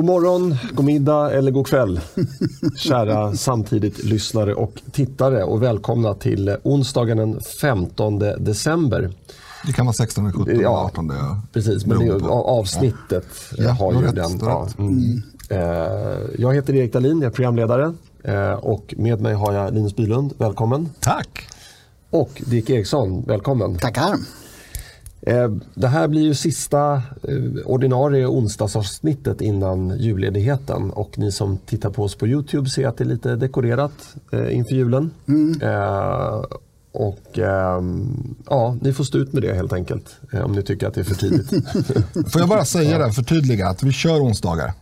[0.00, 2.00] God morgon, god middag eller god kväll
[2.76, 9.10] kära samtidigt lyssnare och tittare och välkomna till onsdagen den 15 december.
[9.66, 11.08] Det kan vara 16, 17, ja, 18.
[11.08, 11.14] Det
[11.52, 13.26] precis, men det, avsnittet
[13.58, 13.70] ja.
[13.70, 14.38] har ju rätt, den.
[14.40, 15.22] Ja, mm.
[15.48, 15.58] Eh,
[16.38, 17.94] jag heter Erik Dahlin, jag är programledare
[18.24, 20.88] eh, och med mig har jag Linus Bylund, välkommen.
[21.00, 21.48] Tack.
[22.10, 23.78] Och Dick Eriksson, välkommen.
[23.78, 24.16] Tackar.
[25.22, 31.90] Eh, det här blir ju sista eh, ordinarie onsdagsavsnittet innan julledigheten och ni som tittar
[31.90, 33.92] på oss på Youtube ser att det är lite dekorerat
[34.32, 35.10] eh, inför julen.
[35.28, 35.60] Mm.
[36.92, 37.38] Och
[38.46, 41.04] ja, ni får stå ut med det helt enkelt om ni tycker att det är
[41.04, 41.48] för tidigt.
[42.32, 44.72] får jag bara säga det, förtydliga att vi kör onsdagar.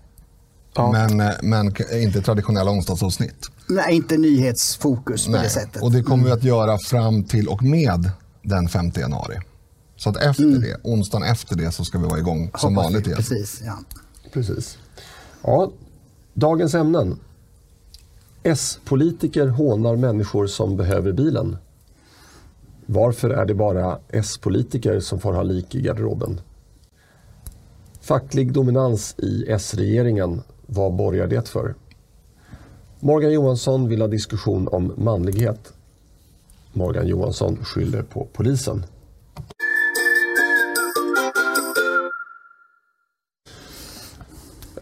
[0.75, 0.93] Ja.
[0.93, 3.47] Men, men inte traditionella onsdagsavsnitt.
[3.69, 5.43] Nej, inte nyhetsfokus på Nej.
[5.43, 5.83] det sättet.
[5.83, 8.11] Och det kommer vi att göra fram till och med
[8.43, 9.39] den 5 januari.
[9.99, 10.61] Så att efter mm.
[10.61, 13.17] det, onsdagen efter det så ska vi vara igång som Hoppas vanligt igen.
[13.17, 13.79] Precis, ja.
[14.33, 14.79] precis.
[15.43, 15.73] Ja,
[16.35, 17.19] dagens ämnen.
[18.43, 21.57] S-politiker hånar människor som behöver bilen.
[22.87, 26.41] Varför är det bara S-politiker som får ha lik i garderoben?
[28.01, 31.75] Facklig dominans i S-regeringen, vad borgar det för?
[33.01, 35.73] Morgan Johansson vill ha diskussion om manlighet.
[36.73, 38.85] Morgan Johansson skyller på polisen.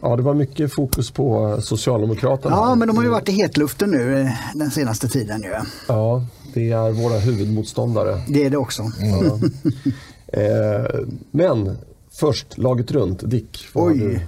[0.01, 2.55] Ja, det var mycket fokus på Socialdemokraterna.
[2.55, 5.41] Ja, men de har ju varit i hetluften nu eh, den senaste tiden.
[5.41, 5.53] Ju.
[5.87, 8.21] Ja, det är våra huvudmotståndare.
[8.27, 8.83] Det är det också.
[8.99, 9.39] Ja.
[10.33, 10.99] Eh,
[11.31, 11.77] men
[12.11, 13.29] först, laget runt.
[13.29, 13.99] Dick, vad Oj.
[13.99, 14.19] har du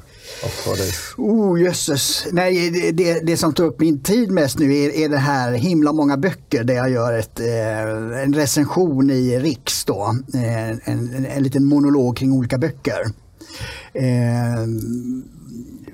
[0.47, 0.91] för dig?
[1.17, 2.27] Oh, jösses.
[2.31, 5.51] Nej, det, det, det, som tar upp min tid mest nu är, är det här
[5.51, 9.85] himla många böcker där jag gör ett, eh, en recension i Riks.
[9.85, 10.15] Då.
[10.33, 13.05] Eh, en, en, en liten monolog kring olika böcker.
[13.93, 14.65] Eh,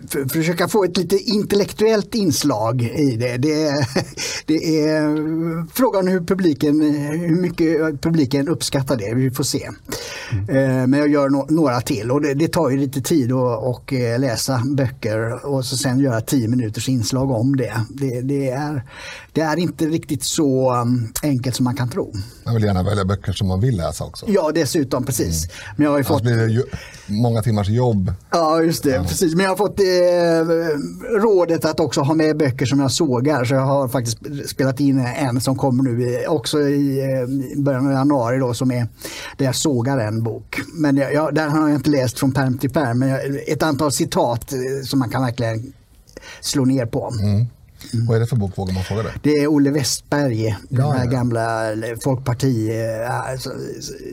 [0.09, 3.37] för, försöka få ett lite intellektuellt inslag i det.
[3.37, 3.75] Det är,
[4.45, 9.13] det är frågan hur publiken, hur mycket publiken uppskattar det.
[9.15, 9.69] Vi får se.
[10.31, 10.89] Mm.
[10.89, 13.93] Men jag gör no några till och det, det, tar ju lite tid att och
[13.93, 17.73] eh, läsa böcker och så sen göra tio minuters inslag om det.
[17.89, 18.83] Det, det är,
[19.31, 22.13] det är inte riktigt så um, enkelt som man kan tro.
[22.45, 24.25] Man vill gärna välja böcker som man vill läsa också.
[24.29, 25.43] Ja, dessutom precis.
[25.43, 25.75] Mm.
[25.75, 26.23] Men jag har fått...
[26.23, 26.63] blir det
[27.07, 28.13] många timmars jobb.
[28.31, 28.89] Ja, just det.
[28.89, 29.03] Ja.
[29.03, 29.35] Precis.
[29.35, 29.85] Men jag har fått eh,
[31.19, 33.45] rådet att också ha med böcker som jag sågar.
[33.45, 34.17] Så jag har faktiskt
[34.49, 38.87] spelat in en som kommer nu också i eh, början av januari då, som är
[39.37, 40.61] där jag sågar en bok.
[40.73, 42.99] Men jag, jag, där har jag inte läst från perm till perm.
[42.99, 45.73] Men jag, ett antal citat eh, som man kan verkligen
[46.41, 47.13] slå ner på.
[47.21, 47.45] Mm.
[47.93, 48.05] Mm.
[48.05, 49.13] Vad är det för bok, vågar man fråga det?
[49.23, 51.11] Det är Olle Westberg, den ja, här ja.
[51.11, 51.71] gamla
[52.03, 53.37] folkparti eh,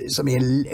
[0.08, 0.64] som, är,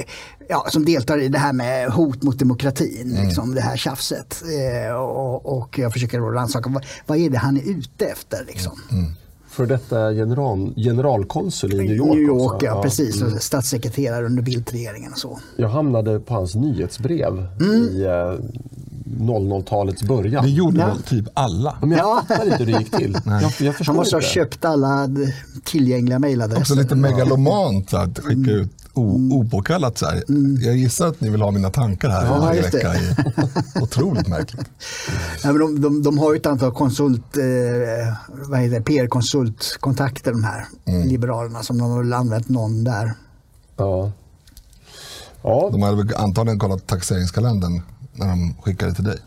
[0.49, 3.25] ja, som deltar i det här med hot mot demokratin, mm.
[3.27, 4.43] liksom, det här tjafset.
[4.87, 8.45] Eh, och, och jag försöker rannsaka vad, vad är det han är ute efter.
[8.47, 8.73] Liksom.
[8.91, 9.13] Mm
[9.59, 12.15] för detta general, generalkonsul i New York.
[12.15, 12.67] New York, också.
[12.67, 13.21] ja, precis.
[13.21, 13.39] Mm.
[13.39, 15.39] Statssekreterare under Bildt-regeringen och så.
[15.57, 17.73] Jag hamnade på hans nyhetsbrev mm.
[17.73, 18.33] i eh,
[19.17, 20.45] 00-talets början.
[20.45, 20.97] Det gjorde ja.
[21.07, 21.79] typ alla.
[21.81, 23.19] Men jag fattar inte hur det gick till.
[23.25, 25.09] Jag, jag Han måste ha köpt alla
[25.65, 26.61] tillgängliga mejladresser.
[26.61, 28.61] Också lite megalomant att skicka mm.
[28.61, 29.33] ut mm.
[29.33, 29.99] opåkallat.
[29.99, 30.57] Så mm.
[30.61, 32.95] Jag gissar att ni vill ha mina tankar här ja, en vecka.
[33.83, 34.67] Otroligt märkligt.
[35.43, 41.09] Ja, men de, de, de har ju ett antal konsult, eh, PR-konsultkontakter de här mm.
[41.09, 43.15] liberalerna som de har väl använt någon där.
[43.77, 44.13] Ja.
[45.43, 45.69] ja.
[45.73, 47.83] De hade antagligen kollat taxeringskalendern
[48.19, 49.19] när de skickade till dig?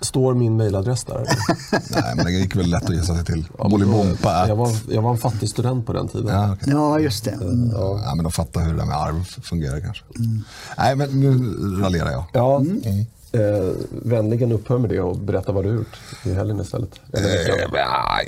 [0.00, 1.28] Står min mejladress där?
[1.90, 3.46] Nej, men det gick väl lätt att gissa sig till.
[3.58, 4.48] Bolibompa.
[4.48, 6.26] Jag var, jag var en fattig student på den tiden.
[6.26, 6.72] Ja, okay.
[6.72, 7.30] ja just det.
[7.30, 7.70] Mm.
[7.70, 8.12] Ja.
[8.14, 10.04] men de fattar hur det där med arv fungerar kanske.
[10.16, 10.44] Mm.
[10.78, 12.24] Nej, men nu raljerar jag.
[12.32, 12.56] Ja.
[12.56, 13.06] Mm.
[13.32, 17.00] Eh, vänligen upphör med det och berätta vad du har gjort i helgen istället.
[17.12, 17.22] Eh,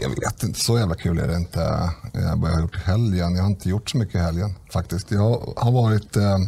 [0.02, 1.62] jag vet inte, så jävla kul är det inte.
[2.14, 3.34] Eh, vad jag har gjort i helgen?
[3.34, 5.10] Jag har inte gjort så mycket i helgen faktiskt.
[5.10, 6.38] Jag har varit eh,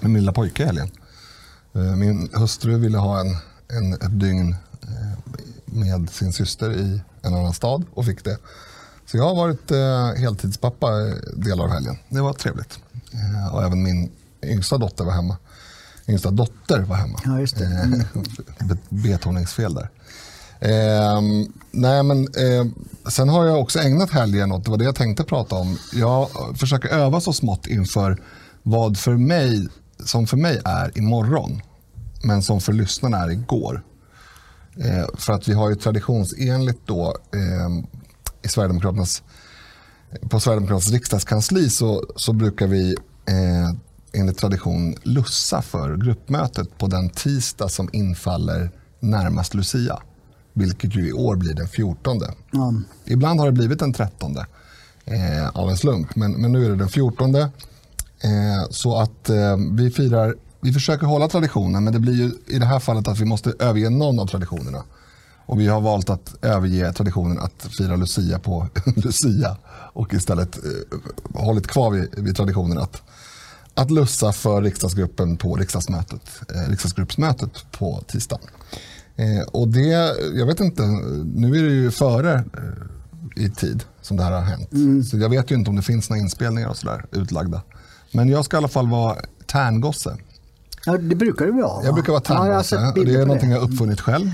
[0.00, 0.90] med min lilla pojke i helgen.
[1.74, 3.36] Eh, min hustru ville ha en,
[3.68, 5.18] en, ett dygn eh,
[5.64, 8.38] med sin syster i en annan stad och fick det.
[9.06, 10.90] Så jag har varit eh, heltidspappa
[11.36, 11.96] delar av helgen.
[12.08, 12.78] Det var trevligt.
[13.52, 14.10] Och även min
[14.42, 15.36] yngsta dotter var hemma.
[16.08, 17.20] Yngsta dotter var hemma.
[17.24, 17.64] Ja, just det.
[17.64, 18.02] Mm.
[18.88, 19.90] Betoningsfel där.
[20.60, 21.22] Eh,
[21.70, 22.66] nej, men, eh,
[23.08, 25.78] sen har jag också ägnat helgen åt, det var det jag tänkte prata om.
[25.92, 28.22] Jag försöker öva så smått inför
[28.62, 29.68] vad för mig
[30.04, 31.62] som för mig är imorgon,
[32.22, 33.82] men som för lyssnarna är igår.
[34.76, 37.84] Eh, för att vi har ju traditionsenligt då eh,
[38.42, 39.22] i Sverigedemokraternas,
[40.30, 42.96] på Sverigedemokraternas riksdagskansli så, så brukar vi
[43.26, 43.74] eh,
[44.12, 48.70] enligt tradition lussa för gruppmötet på den tisdag som infaller
[49.00, 49.98] närmast Lucia.
[50.52, 52.20] Vilket ju i år blir den 14.
[52.50, 52.74] Ja.
[53.04, 54.36] Ibland har det blivit den 13
[55.04, 57.36] eh, av en slump, men, men nu är det den 14.
[58.24, 62.58] Eh, så att eh, vi firar, vi försöker hålla traditionen, men det blir ju i
[62.58, 64.82] det här fallet att vi måste överge någon av traditionerna.
[65.46, 69.56] Och vi har valt att överge traditionen att fira Lucia på Lucia
[69.92, 73.02] och istället eh, hållit kvar vid, vid traditionen att,
[73.74, 78.38] att lussa för riksdagsgruppen på riksdagsmötet, eh, riksdagsgruppsmötet på tisdag.
[79.16, 80.82] Eh, och det, jag vet inte,
[81.34, 84.70] nu är det ju före eh, i tid som det här har hänt.
[85.10, 87.62] Så jag vet ju inte om det finns några inspelningar och sådär utlagda.
[88.14, 89.16] Men jag ska i alla fall vara
[89.46, 90.16] tärngosse.
[90.86, 91.62] Ja, det brukar du vara.
[91.66, 91.80] va?
[91.84, 92.92] Jag brukar vara Ja, jag tärngosse.
[92.94, 94.30] bilder det är någonting jag har uppfunnit själv.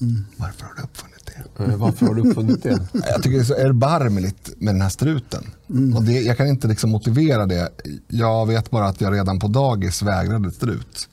[0.00, 0.24] Mm.
[0.36, 1.64] Varför har du uppfunnit det?
[1.72, 2.70] Eh, Varför har du uppfunnit det?
[2.92, 5.44] Jag tycker det är så erbarmligt med den här struten.
[5.96, 7.68] Och det, jag kan inte liksom motivera det.
[8.08, 11.08] Jag vet bara att jag redan på dagis vägrade strut.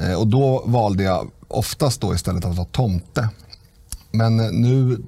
[0.00, 3.28] Eh, och då valde jag oftast då istället att vara tomte.
[4.10, 4.98] Men eh, nu,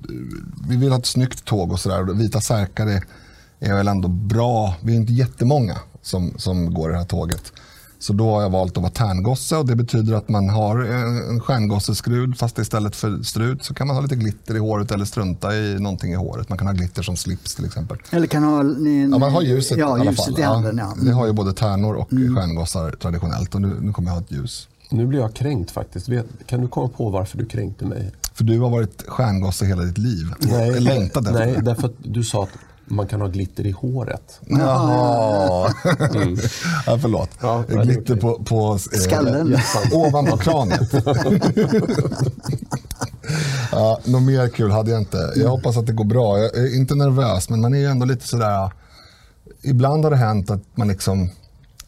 [0.69, 2.15] vi vill ha ett snyggt tåg och sådär.
[2.15, 3.05] Vita särkar är,
[3.61, 4.75] är väl ändå bra.
[4.82, 7.53] Vi är inte jättemånga som, som går i det här tåget.
[7.99, 11.41] Så då har jag valt att vara tärngosse och det betyder att man har en,
[11.41, 15.56] stjärngosseskrud fast istället för strut så kan man ha lite glitter i håret eller strunta
[15.56, 16.49] i någonting i håret.
[16.49, 17.99] Man kan ha glitter som slips till exempel.
[18.11, 20.38] Eller kan ha en, Ja, man har ljuset ja, i alla fall.
[20.38, 20.79] i handen.
[20.79, 20.94] Ja.
[21.03, 24.32] Det har ju både tärnor och stjärngossar traditionellt och nu, nu kommer jag ha ett
[24.32, 24.69] ljus.
[24.91, 26.08] Nu blir jag kränkt faktiskt.
[26.47, 28.12] Kan du komma på varför du kränkte mig?
[28.35, 30.26] För du har varit stjärngosse hela ditt liv.
[30.38, 31.61] Nej, längtat efter nej, det.
[31.61, 32.50] därför att du sa att
[32.87, 34.41] man kan ha glitter i håret.
[34.47, 35.75] Jaha.
[36.87, 37.31] ja, förlåt.
[37.41, 38.21] Ja, Glitter okej.
[38.21, 39.56] på, på eh, Skallen.
[39.93, 40.93] ovanpå kraniet.
[43.73, 45.33] ja, något mer kul hade jag inte.
[45.37, 46.38] Jag hoppas att det går bra.
[46.38, 48.73] Jag är inte nervös, men man är ju ändå lite sådär...
[49.62, 51.31] Ibland har det hänt att man liksom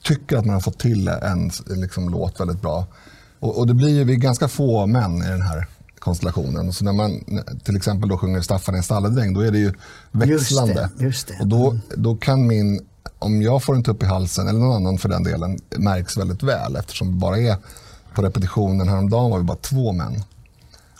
[0.02, 2.86] tycker att man har fått till en liksom, låt väldigt bra.
[3.40, 5.66] Och, och det blir ju, vi är ganska få män i den här
[5.98, 6.72] konstellationen.
[6.72, 7.20] Så när man
[7.64, 9.72] till exempel då sjunger Staffan är en stalledräng, då är det ju
[10.10, 10.72] växlande.
[10.82, 11.36] Just det, just det.
[11.40, 12.86] Och då, då kan min,
[13.18, 16.42] om jag får en tupp i halsen, eller någon annan för den delen, märks väldigt
[16.42, 17.56] väl eftersom vi bara är
[18.14, 20.22] på repetitionen häromdagen var vi bara två män.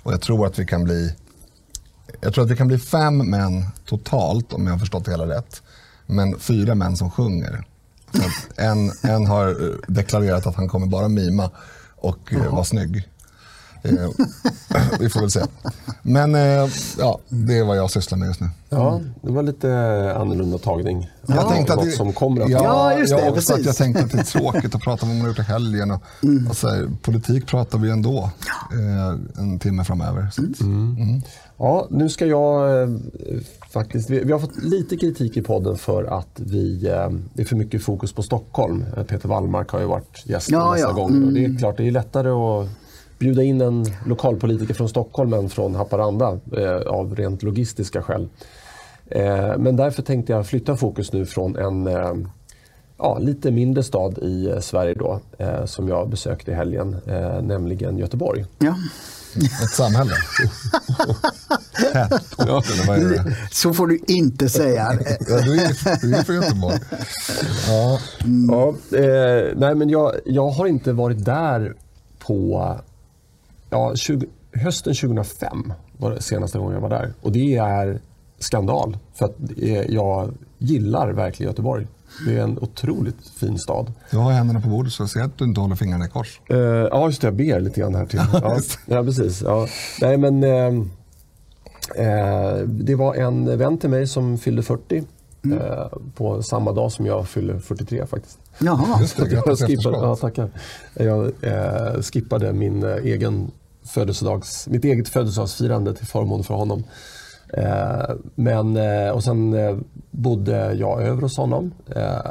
[0.03, 1.15] Och jag tror att vi kan bli
[2.21, 5.29] jag tror att vi kan bli fem män totalt om jag har förstått det hela
[5.29, 5.62] rätt.
[6.06, 7.65] Men fyra män som sjunger.
[8.56, 11.51] En, en har deklarerat att han kommer bara mima
[11.97, 13.09] och eh, vara snygg.
[13.83, 14.11] Eh,
[15.01, 15.41] vi får väl se.
[16.03, 18.49] Men eh, ja, det är vad jag sysslar med just nu.
[18.71, 19.69] Ja, det var lite
[20.17, 21.11] annorlunda tagning.
[21.27, 22.51] Jag tänkte att Något det, som kommer att...
[22.51, 23.67] ja, Ja, just det, ja, också att precis.
[23.67, 25.91] jag tänkte att det är tråkigt att prata om vad man har gjort i helgen.
[25.91, 26.03] Och,
[26.51, 28.31] och så här, politik pratar vi ändå
[28.73, 30.29] eh, en timme framöver.
[30.33, 30.49] Så, att-
[31.61, 32.89] Ja, nu ska jag eh,
[33.71, 34.11] faktiskt...
[34.11, 37.57] Vi, vi har fått lite kritik i podden för att vi, eh, det är för
[37.57, 38.85] mycket fokus på Stockholm.
[38.97, 40.93] Eh, Peter Wallmark har ju varit gäst Ja, en massa ja.
[40.93, 41.27] gånger.
[41.27, 42.69] Och det är klart, det är lättare att
[43.19, 48.29] bjuda in en lokalpolitiker från Stockholm än från Haparanda eh, av rent logistiska skäl.
[49.06, 52.12] Eh, men därför tänkte jag flytta fokus nu från en eh,
[52.99, 57.99] ja, lite mindre stad i Sverige då, eh, som jag besökte i helgen, eh, nämligen
[57.99, 58.44] Göteborg.
[58.59, 58.75] Ja.
[59.37, 60.11] Ett samhälle.
[63.51, 64.98] Så får du inte säga.
[65.29, 66.79] Ja, du är, du är från Göteborg.
[67.69, 67.98] Ja,
[68.48, 71.75] Ja, eh, nej men jag, jag har inte varit där
[72.19, 72.75] på
[73.70, 77.13] ja, 20, hösten 2005 var det senaste gången jag var där.
[77.20, 78.01] Och det är
[78.39, 78.98] skandal.
[79.15, 81.87] För att eh, jag gillar verkligen Göteborg.
[82.27, 83.93] Det är en otroligt fin stad.
[84.10, 86.41] du har händerna på bordet så jag ser att du inte håller fingrarna i kors.
[86.51, 87.27] Eh, ja, just det.
[87.27, 88.20] Jag ber lite grann här till.
[88.32, 89.43] Ja, ja precis.
[89.43, 89.67] Ja.
[90.01, 90.67] Nej, men, eh,
[92.06, 95.05] eh, det var en vän till mig som fyllde 40
[95.45, 98.39] eh, på samma dag som jag fyller 43 faktiskt.
[98.59, 99.01] Jaha.
[99.01, 100.51] Just det, Jag skippade, ja, tackar.
[100.95, 103.51] Jag eh, skippade min eh, egen
[103.85, 106.85] födelsedags, mitt eget födelsedagsfirande till förmån för honom.
[107.53, 109.77] Eh, men, eh, och sen eh,
[110.11, 111.73] bodde jag över hos honom.
[111.97, 112.31] Eh,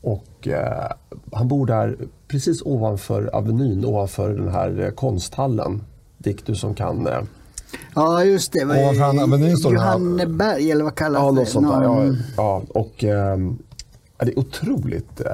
[0.00, 0.92] och eh,
[1.32, 1.96] han bor där
[2.28, 5.82] precis ovanför Avenyn, ovanför den här eh, konsthallen.
[6.18, 7.20] Dick, du som kan eh,
[7.94, 8.62] Ja, just det.
[9.04, 9.86] Anna Avenyn står det här.
[9.98, 11.32] Johanneberg, eller vad kallas Ja, det?
[11.32, 11.82] något sånt där.
[11.82, 12.06] Ja,
[12.36, 12.94] ja, och,
[14.18, 15.26] ja, det är otroligt eh,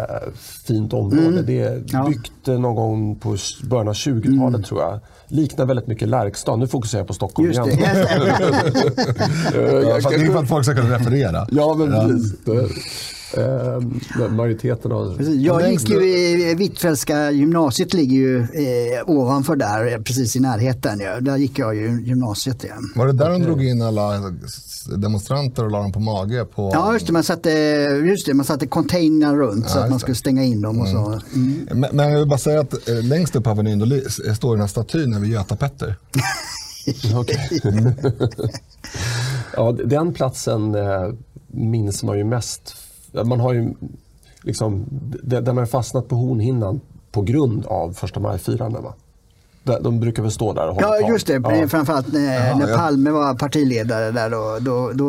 [0.66, 1.42] fint område.
[1.42, 1.84] Det är Mm.
[1.92, 1.98] Ja.
[1.98, 2.10] Mm.
[2.12, 5.00] byggt eh, någon gång på början av 20-talet tror jag.
[5.28, 6.56] Liknar väldigt mycket Lärkstad.
[6.56, 7.70] Nu fokuserar jag på Stockholm Just det.
[7.70, 7.96] igen.
[9.54, 11.46] Eh, Ja, för, att- det är för att folk ska kunna referera.
[11.50, 12.32] Ja, men precis.
[13.36, 15.22] Eh, majoriteten av...
[15.38, 18.46] Jag gick ju i Hvitfeldtska gymnasiet ligger ju eh,
[19.06, 21.00] ovanför där, precis i närheten.
[21.00, 21.20] Ja.
[21.20, 22.92] Där gick jag ju gymnasiet igen.
[22.96, 24.32] Var det där de drog in alla
[24.96, 26.44] demonstranter och la dem på mage?
[26.44, 26.70] På...
[26.72, 27.12] Ja, just det.
[27.12, 27.50] Man satte,
[28.04, 30.80] just det, man satte containrar runt så att man skulle stänga in dem.
[30.80, 31.20] Och så.
[31.34, 31.68] Mm.
[31.72, 34.02] Men, men jag vill bara säga att eh, längst upp på Avenyn
[34.36, 35.96] står den här statyn över Göta-Petter.
[39.56, 41.12] Ja, den platsen eh,
[41.46, 42.76] minns man ju mest.
[43.24, 43.74] Man har ju
[44.42, 44.84] liksom,
[45.22, 46.80] den har fastnat på hornhinnan
[47.12, 48.82] på grund av första maj-firanden.
[48.82, 48.94] Va?
[49.64, 51.32] De- De brukar väl stå där och hålla Ja, just det.
[51.44, 51.68] Ja.
[51.68, 52.76] Framförallt när, när ja.
[52.76, 55.06] Palme var partiledare där då, då, då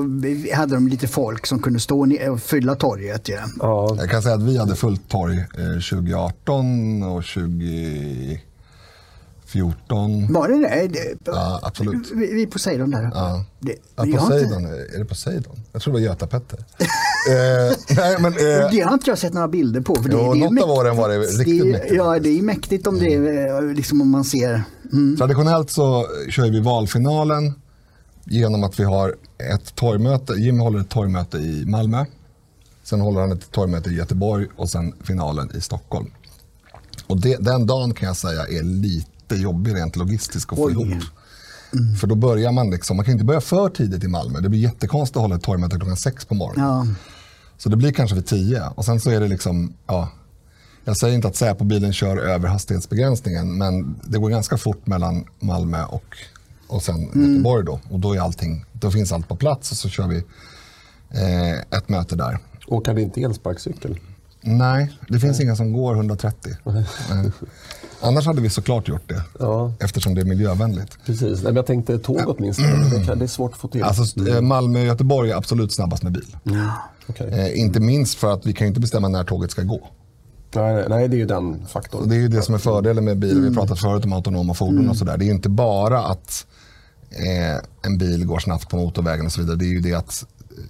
[0.55, 3.29] hade de lite folk som kunde stå och fylla torget.
[3.29, 3.37] Ja.
[3.59, 5.45] Ja, Jag kan säga att vi hade fullt torg eh,
[5.89, 7.23] 2018 och
[9.45, 10.33] 2014.
[10.33, 10.87] Var det det?
[10.87, 12.11] det Ja, absolut.
[12.13, 13.11] Vi, vi på Poseidon där.
[13.13, 13.45] Ja.
[13.59, 15.59] Det, Ja, har inte- Poseidon, är det Poseidon?
[15.71, 16.59] Jag tror det var Göta-Petter.
[17.29, 19.95] eh, nej, men, eh, Det har inte jag sett några bilder på.
[19.95, 20.69] För det, Jo, det något av mäktigt.
[20.77, 21.95] åren var det riktigt är, mäktigt.
[21.95, 24.63] Ja, det är mäktigt om det är, liksom om man ser.
[24.91, 25.17] Mm.
[25.17, 27.53] Traditionellt så kör vi valfinalen
[28.23, 29.15] genom att vi har
[29.53, 30.33] ett torgmöte.
[30.33, 32.05] Jimmy håller ett torgmöte i Malmö.
[32.83, 36.11] Sen håller han ett torgmöte i Göteborg och sen finalen i Stockholm.
[37.07, 40.71] Och det, den dagen kan jag säga är lite jobbig rent logistiskt att få Oj.
[40.71, 41.03] ihop.
[41.99, 44.39] För då börjar man liksom, man kan inte börja för tidigt i Malmö.
[44.39, 46.65] Det blir jättekonstigt att hålla ett torgmöte klockan sex på morgonen.
[46.65, 46.87] Ja.
[47.57, 50.09] Så det blir kanske vid 10 och sen så är det liksom, ja,
[50.85, 55.83] jag säger inte att Säpo-bilen kör över hastighetsbegränsningen men det går ganska fort mellan Malmö
[55.85, 56.17] och,
[56.67, 57.79] och sen Göteborg då.
[57.89, 60.17] Och då, är allting, då finns allt på plats och så kör vi
[61.09, 62.39] eh, ett möte där.
[62.67, 63.99] åker vi inte elsparkcykel?
[64.47, 66.53] Nej, det finns inga som går 130.
[66.63, 67.31] Nej.
[68.01, 69.73] Annars hade vi såklart gjort det Ja.
[69.79, 70.97] eftersom det är miljövänligt.
[71.05, 73.15] Precis, Nej, men jag tänkte tåg åtminstone.
[73.15, 73.83] Det, är svårt att få till.
[73.83, 76.35] Alltså, eh, Malmö och Göteborg är absolut snabbast med bil.
[77.07, 77.27] Okej.
[77.31, 79.87] Eh, inte minst för att vi kan inte bestämma när tåget ska gå.
[80.55, 82.09] nej, nej, det är ju den Och faktorn.
[82.09, 83.41] det är ju det som är fördelen med bil.
[83.41, 85.17] Vi har pratat förut om autonoma fordon och sådär.
[85.17, 86.45] Det är inte bara att
[87.09, 89.57] eh, en bil går snabbt på motorvägen och så vidare.
[89.57, 90.25] Det är ju det att
[90.57, 90.63] eh,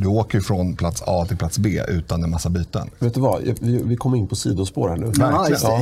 [0.00, 2.90] du åker ju från plats A till plats B utan en massa byten.
[2.98, 5.12] Vet du vad, vi, vi kommer in på sidospår här nu.
[5.18, 5.30] Ja,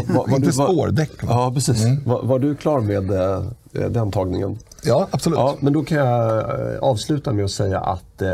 [0.08, 1.10] var- var Inte du- var- spårdäck?
[1.28, 1.84] Ja, precis.
[2.06, 4.58] Var, var du klar med eh, den tagningen?
[4.84, 5.38] Ja, absolut.
[5.38, 8.28] Ja, men då kan jag eh, avsluta med att säga att eh,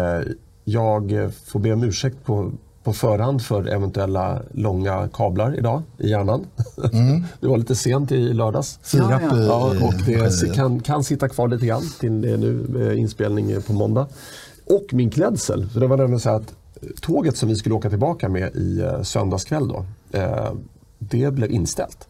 [0.65, 2.51] jag får be om ursäkt på,
[2.85, 6.47] på förhand för eventuella långa kablar idag i hjärnan.
[7.41, 8.79] det var lite sent i lördags.
[8.83, 9.45] Sirap Ja, ja.
[9.47, 13.63] Ja, och det kan, kan sitta kvar lite grann till det är nu eh, inspelning
[13.67, 14.07] på måndag.
[14.65, 15.69] Och min klädsel.
[15.69, 18.81] För det var nämligen så att eh, tåget som vi skulle åka tillbaka med i
[18.81, 19.85] eh, söndagskväll då,
[20.19, 20.53] eh,
[20.99, 22.09] det blev inställt.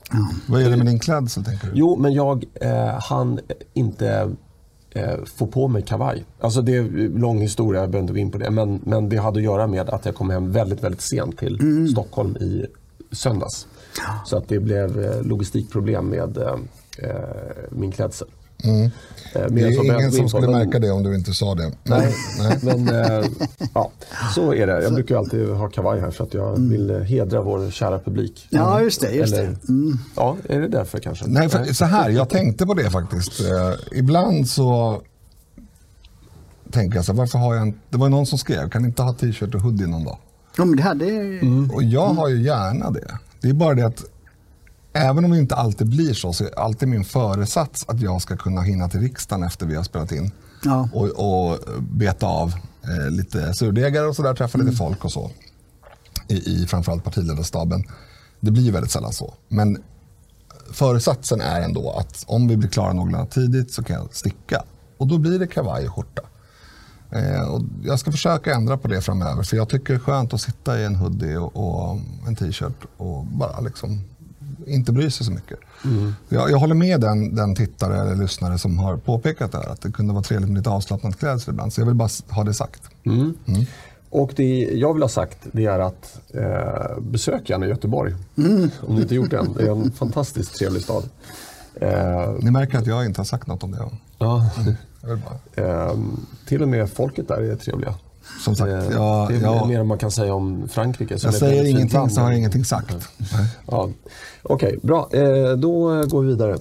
[0.49, 1.73] Vad är det med din klädsel tänker du?
[1.75, 3.41] Jo, men jag eh, hann
[3.73, 4.31] inte
[4.91, 6.25] eh, få på mig kavaj.
[6.41, 8.51] Alltså det är en lång historia, jag behöver inte gå in på det.
[8.51, 11.89] Men, men det hade att göra med att jag kom hem väldigt, väldigt sent till
[11.93, 12.67] Stockholm i
[13.13, 13.67] söndags.
[14.25, 16.55] Så att det blev logistikproblem med eh,
[17.71, 18.29] min klädsel.
[18.65, 18.85] Mm.
[18.85, 18.91] Eh,
[19.33, 21.73] Det mer är ingen som skulle men- märka det om du inte sa det.
[21.83, 22.59] Nej, Nej.
[22.63, 23.27] men eh,
[23.75, 23.91] ja,
[24.35, 24.83] så är det.
[24.83, 28.47] Jag brukar alltid ha kavaj här för att jag vill eh, hedra vår kära publik.
[28.51, 29.11] Ja, just det.
[29.11, 29.69] Just Eller, det.
[29.69, 29.99] Mm.
[30.17, 31.25] Ja, är det därför kanske?
[31.29, 33.41] Nej, för, så här, jag tänkte på det faktiskt.
[33.41, 35.01] Eh, ibland så
[36.71, 39.03] tänker jag så här, varför har jag en, Det var någon som skrev, kan inte
[39.03, 40.19] ha t-shirt och hoodie någon dag?
[40.57, 41.05] Ja, men det hade...
[41.75, 43.19] Och jag har ju gärna det.
[43.41, 44.05] Det är bara det att
[44.95, 48.37] även om det inte alltid blir så, så är alltid min föresats att jag ska
[48.37, 50.31] kunna hinna till riksdagen efter vi har spelat in.
[50.65, 50.89] Ja.
[50.93, 55.31] Och, och beta av eh, lite surdegar och sådär, träffa lite folk och så.
[56.29, 57.85] I, i framförallt partiledarstaben.
[58.41, 59.35] Det blir väldigt sällan så.
[59.49, 59.83] Men
[60.73, 64.63] föresatsen är ändå att om vi blir klara någorlunda tidigt så kan jag sticka.
[64.99, 66.23] Och då blir det kavaj och skjorta.
[67.11, 69.43] Eh, och jag ska försöka ändra på det framöver.
[69.43, 72.85] För jag tycker det är skönt att sitta i en hoodie och, och en t-shirt
[72.97, 74.01] och bara liksom
[74.67, 75.59] inte bry sig så mycket.
[76.29, 79.69] Jag, jag håller med den, den tittare eller lyssnare som har påpekat det här.
[79.73, 81.73] Att det kunde vara trevligt med lite avslappnad klädsel ibland.
[81.73, 82.83] Så jag vill bara ha det sagt.
[84.11, 88.15] Och det jag vill ha sagt det är att eh, besök gärna Göteborg.
[88.83, 89.53] Om ni inte gjort det än.
[89.53, 91.05] Det är en fantastiskt trevlig stad.
[91.81, 93.79] Eh, Ni märker att jag inte har sagt något om det.
[94.19, 94.51] ja,
[95.03, 95.23] Jag vill
[95.57, 95.85] bara.
[95.89, 95.95] eh,
[96.47, 97.95] till och med folket där är trevliga.
[98.45, 101.19] Som sagt, Eh, jag, det är jag, mer än man kan säga om Frankrike.
[101.23, 102.13] jag säger ingenting land.
[102.13, 102.91] så har jag ingenting sagt.
[103.19, 103.49] Nej.
[103.67, 103.91] Ja.
[104.43, 105.09] Okej, bra.
[105.13, 106.59] Eh, då går vi vidare.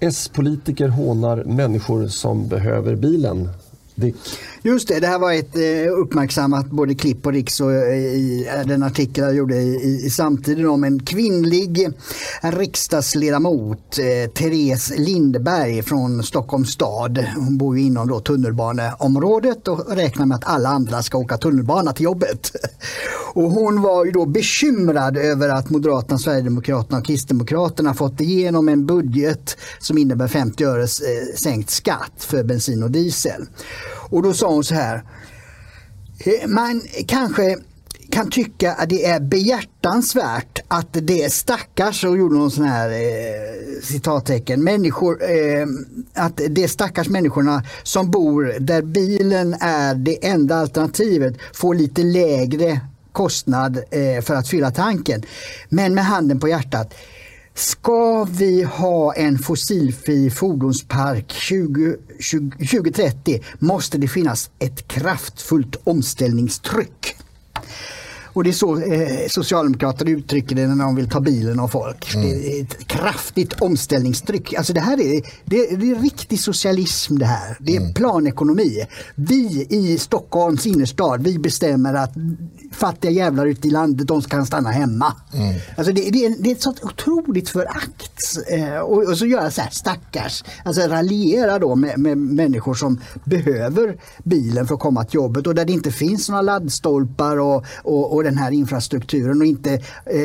[0.00, 3.48] S-politiker hånar människor som behöver bilen.
[3.94, 4.16] Dick.
[4.66, 8.48] Just det, det här var ett eh, uppmärksammat både klipp på Riks och eh, i
[8.54, 11.88] eh, den artikel jag gjorde i, i, samtiden om en kvinnlig
[12.42, 13.98] riksdagsledamot,
[14.34, 17.26] Therese Lindberg från Stockholms stad.
[17.36, 21.92] Hon bor ju inom då tunnelbaneområdet och räknar med att alla andra ska åka tunnelbana
[21.92, 22.52] till jobbet.
[23.34, 28.86] Och hon var ju då bekymrad över att Moderaterna, Sverigedemokraterna och Kristdemokraterna fått igenom en
[28.86, 31.02] budget som innebär 50 öres
[31.34, 33.46] sänkt skatt för bensin och diesel.
[34.08, 35.02] Och då sa hon så här.
[36.18, 37.56] Eh, man kanske
[38.10, 42.90] kan tycka att det är behjärtansvärt att det är stackars, och gjorde någon sån här
[42.90, 45.66] eh, citattecken, människor, eh,
[46.14, 52.02] att det är stackars människorna som bor där bilen är det enda alternativet får lite
[52.02, 52.80] lägre
[53.12, 55.22] kostnad eh, för att fylla tanken.
[55.68, 56.94] Men med handen på hjärtat,
[57.58, 67.16] Ska vi ha en fossilfri fordonspark 20, 20, 2030 måste det finnas ett kraftfullt omställningstryck.
[68.36, 72.12] Och det är så eh, Socialdemokraterna uttrycker det när de vill ta bilen av folk.
[72.14, 74.54] Det är ett kraftigt omställningstryck.
[74.54, 77.56] Alltså det här är, det, det är riktig socialism det här.
[77.60, 78.86] Det är planekonomi.
[79.14, 82.12] Vi i Stockholms innerstad, vi bestämmer att
[82.72, 85.14] fattiga jävlar ute i landet, de ska stanna hemma.
[85.76, 88.38] Alltså det, det, är, det är ett sånt otroligt förakt.
[88.50, 93.00] Eh, och, och så göra så här stackars, alltså raljera då med, med människor som
[93.24, 97.64] behöver bilen för att komma till jobbet och där det inte finns några laddstolpar och,
[97.82, 99.40] och, och den här infrastrukturen.
[99.40, 99.80] Och inte, eh,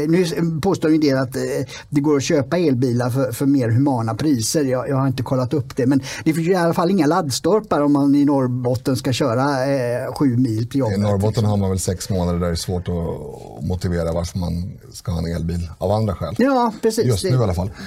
[0.08, 0.26] nu
[0.62, 1.42] påstår ju en del att eh,
[1.90, 4.64] det går att köpa elbilar för, för mer humana priser.
[4.64, 7.82] Jag, jag har inte kollat upp det men det finns i alla fall inga laddstolpar
[7.82, 10.98] om man i Norrbotten ska köra eh, sju mil till jobbet.
[10.98, 14.72] I Norrbotten har man väl sex månader där det är svårt att motivera varför man
[14.94, 16.36] ska ha en elbil av andra skäl.
[16.38, 17.06] Ja, precis.
[17.06, 17.70] Just nu Det- i alla fall.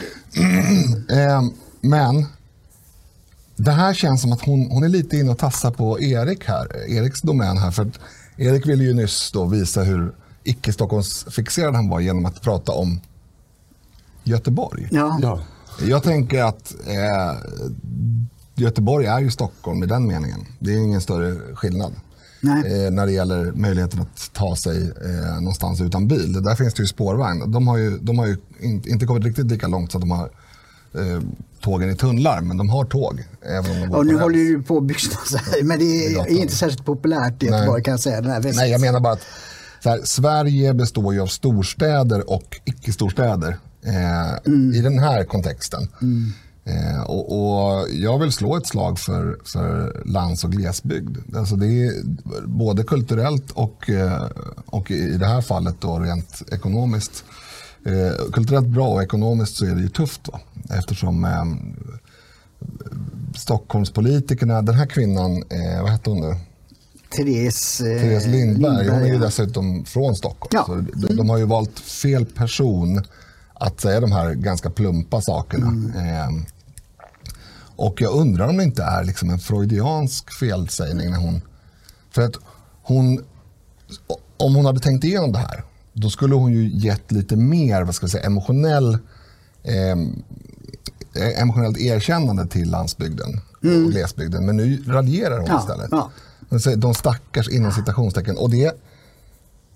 [1.10, 1.42] Eh,
[1.80, 2.26] Men
[3.56, 6.90] det här känns som att hon, hon är lite inne och tassar på Erik här,
[6.90, 7.70] Eriks domän här.
[7.70, 7.90] För
[8.36, 10.14] Erik ville ju nyss då visa hur
[10.44, 13.00] icke Stockholmsfixerad han var genom att prata om
[14.24, 14.88] Göteborg.
[14.90, 15.18] Ja.
[15.22, 15.40] Ja.
[15.86, 17.38] Jag tänker att eh,
[18.54, 20.46] Göteborg är ju Stockholm i den meningen.
[20.58, 21.92] Det är ingen större skillnad.
[22.40, 22.86] Nej.
[22.86, 26.42] Eh, när det gäller möjligheten att ta sig eh, någonstans utan bil.
[26.42, 27.52] Där finns det ju spårvagn.
[27.52, 30.10] De har ju, de har ju in, inte kommit riktigt lika långt så att de
[30.10, 30.30] har
[30.98, 31.20] eh,
[31.60, 33.24] tågen i tunnlar, men de har tåg.
[33.42, 36.06] Även om de går Och nu håller ju på att byggsna så här, men det
[36.06, 38.20] är, inte särskilt populärt i Göteborg kan jag säga.
[38.20, 39.26] Den här väst- Nej, jag menar bara att
[39.84, 45.88] här, Sverige består ju av storstäder och icke-storstäder eh, i den här kontexten.
[46.66, 47.32] Eh, och,
[47.80, 51.36] och jag vill slå ett slag för, för lands och glesbygd.
[51.36, 51.92] Alltså det är
[52.46, 54.26] både kulturellt och, eh,
[54.66, 57.24] och i det här fallet då rent ekonomiskt.
[57.86, 60.40] Eh, kulturellt bra och ekonomiskt så är det ju tufft då,
[60.74, 61.44] eftersom eh,
[63.36, 66.36] Stockholmspolitikerna, den här kvinnan, eh, vad hette hon nu?
[67.16, 70.50] Therese, eh, Therese Lindberg, hon är ju dessutom från Stockholm.
[70.52, 70.64] Ja.
[70.66, 73.02] Så de, de har ju valt fel person
[73.54, 75.66] att säga de här ganska plumpa sakerna.
[75.96, 76.30] Eh,
[77.76, 81.40] och jag undrar om det inte är liksom en freudiansk felsägning när hon...
[82.10, 82.34] För att
[82.82, 83.24] hon...
[84.36, 87.94] Om hon hade tänkt igenom det här, då skulle hon ju gett lite mer vad
[87.94, 88.98] ska jag säga, emotionell
[89.62, 89.96] eh,
[91.40, 94.46] emotionellt erkännande till landsbygden och glesbygden.
[94.46, 95.88] Men nu raljerar hon Ja, istället.
[95.90, 96.10] ja.
[96.76, 98.36] De stackars inom citationstecken.
[98.36, 98.72] Och det,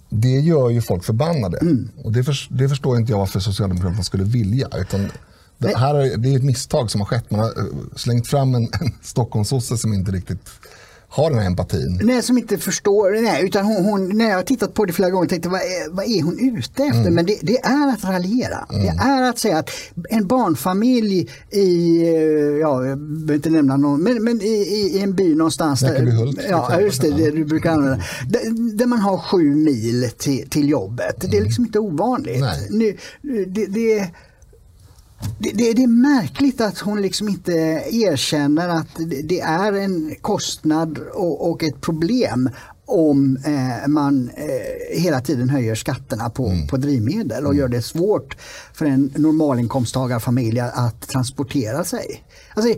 [0.09, 1.59] det gör ju folk förbannade.
[1.59, 1.89] Mm.
[2.05, 4.69] Och det, för, det förstår inte jag varför Socialdemokraterna skulle vilja.
[4.77, 5.11] Utan
[5.59, 7.31] det, här är, det är ett misstag som har skett.
[7.31, 7.65] Man har eh,
[7.97, 10.49] slängt fram en, en Stockholmssosse som inte riktigt
[11.11, 12.01] har den här empatin.
[12.03, 13.23] Nej, som inte förstår.
[13.23, 15.91] Nej, utan hon, hon, när jag har tittat på det flera gånger tänkte vad är,
[15.91, 17.01] vad är hon ute efter?
[17.01, 17.15] Mm.
[17.15, 18.67] Men det, det är att raljera.
[18.71, 19.71] Det är att säga att
[20.11, 22.13] en barnfamilj i, eh,
[22.61, 24.47] ja, jag behöver inte nämna någon, men, men i,
[24.95, 25.81] i, en by någonstans.
[25.81, 26.85] där- Ja, exempel.
[26.85, 28.05] just det, det du brukar använda.
[28.29, 31.17] Där, där man har sju mil till, till jobbet.
[31.31, 32.37] Det är liksom inte ovanligt.
[32.37, 32.49] Mm.
[32.71, 32.97] Nej.
[33.23, 34.09] Nu, det, det,
[35.39, 37.53] det, det, det är märkligt att hon liksom inte
[37.91, 42.51] erkänner att det, det är en kostnad och, och ett problem
[42.89, 48.37] om eh, man eh, hela tiden höjer skatterna på, på drivmedel och gör det svårt
[48.73, 52.25] för en normalinkomsttagarfamilj att transportera sig.
[52.55, 52.75] Alltså,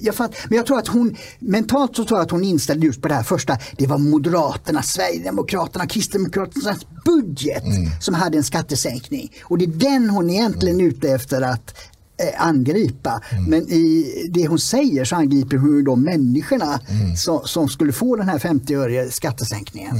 [0.00, 3.02] jag fatt, men jag tror att hon mentalt så tror jag att hon inställde just
[3.02, 3.58] på det här första.
[3.76, 7.64] Det var Moderaterna, Sverigedemokraterna, Kristdemokraternas budget
[8.00, 9.32] som hade en skattesänkning.
[9.42, 11.74] Och det är den hon egentligen är ute efter att
[12.18, 13.20] eh, angripa.
[13.48, 16.80] Men i det hon säger så angriper hon de människorna
[17.16, 19.96] som, som skulle få den här 50-öriga skattesänkningen.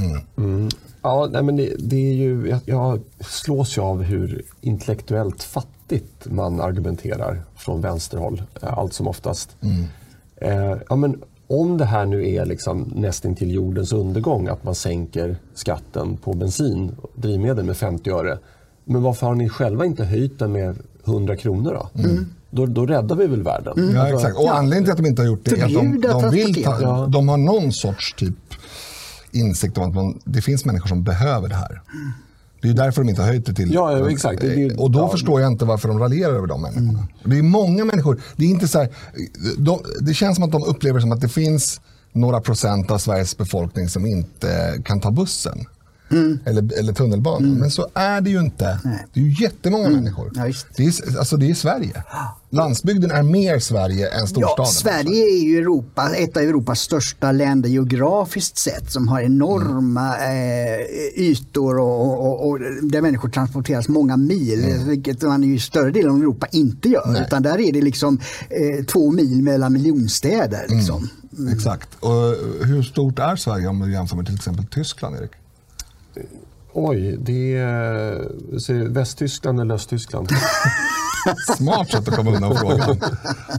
[1.01, 6.25] Ja, nej, men det, det är ju, jag, jag slås ju av hur intellektuellt fattigt
[6.25, 9.55] man argumenterar från vänsterhåll, eh, allt som oftast.
[10.35, 15.37] Eh, ja, men om det här nu är liksom nästintill jordens undergång, att man sänker
[15.53, 18.37] skatten på bensin och drivmedel med 50 öre.
[18.85, 22.01] Men varför har ni själva inte höjt den med 100 kronor då?
[22.03, 22.25] Mm.
[22.51, 23.91] Då, då räddar vi väl världen?
[23.95, 24.37] Ja, Alltså, exakt.
[24.37, 27.07] Och anledningen till att de inte har gjort det är att de, de, vill ta,
[27.07, 28.35] de har någon sorts typ
[29.31, 31.81] insikt om att man, det finns människor som behöver det här.
[32.61, 33.73] Det är därför de inte har höjt det till...
[33.73, 34.43] Ja, exakt.
[34.43, 35.09] Ju- och då ja.
[35.09, 37.07] förstår jag inte varför de raljerar över de människorna.
[37.23, 38.21] Det är många människor.
[38.35, 38.89] Det, är inte så här,
[39.57, 41.81] de, det känns som att de upplever som att det finns
[42.13, 45.65] några procent av Sveriges befolkning som inte kan ta bussen.
[46.45, 47.53] Eller, eller tunnelbanan.
[47.53, 48.79] Men så är det ju inte.
[49.13, 50.31] Det är ju jättemånga människor.
[50.35, 52.03] Ja, det, är, alltså, det är Sverige.
[52.49, 54.55] Landsbygden är mer Sverige än storstaden.
[54.57, 60.17] Ja, Sverige är ju Europa, ett av Europas största länder geografiskt sett som har enorma
[60.17, 60.79] eh,
[61.15, 66.17] ytor och, och, och, där människor transporteras många mil, vilket man i större delen av
[66.17, 67.07] Europa inte gör.
[67.07, 67.23] Nej.
[67.27, 68.19] Utan där är det liksom
[68.49, 70.65] eh, två mil mellan miljonstäder.
[70.69, 71.09] Liksom.
[71.53, 71.89] Exakt.
[71.99, 72.35] Och
[72.67, 75.31] hur stort är Sverige om du jämför med till exempel Tyskland, Erik?
[76.73, 80.29] Oj, det är Västtyskland eller Östtyskland?
[81.57, 82.99] Smart sätt att komma undan frågan.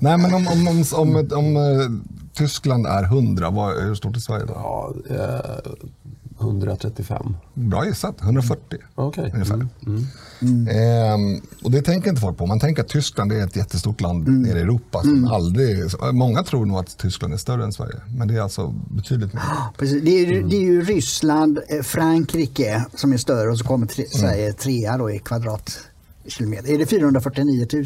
[0.00, 1.90] Nej, men om, om, om, om, om eh,
[2.34, 4.52] Tyskland är 100, vad, hur stort är Sverige då?
[4.54, 5.72] Ja, eh,
[6.40, 7.36] 135.
[7.54, 9.30] Bra gissat, 140 Okej.
[9.34, 9.68] ungefär.
[10.70, 12.46] Ehm, och det tänker inte folk på.
[12.46, 15.00] Man tänker att Tyskland är ett jättestort land nere i Europa.
[15.02, 15.78] Som aldrig,
[16.12, 18.00] många tror nog att Tyskland är större än Sverige.
[18.18, 19.42] Men det är alltså betydligt mer.
[19.78, 20.02] Precis.
[20.02, 23.86] Det, är, ju- det är ju Ryssland, eh, Frankrike som är större och så kommer
[23.86, 26.72] tre, Sverige trea då i kvadratkilometer.
[26.74, 27.84] Är det 449 000?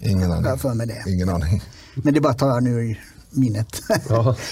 [0.00, 0.44] Ingen aning.
[0.44, 1.10] Jag har för mig det.
[1.10, 1.62] Ingen aning.
[1.94, 2.98] Men det är bara att ta nu i
[3.30, 3.82] minnet.
[4.08, 4.36] Ja.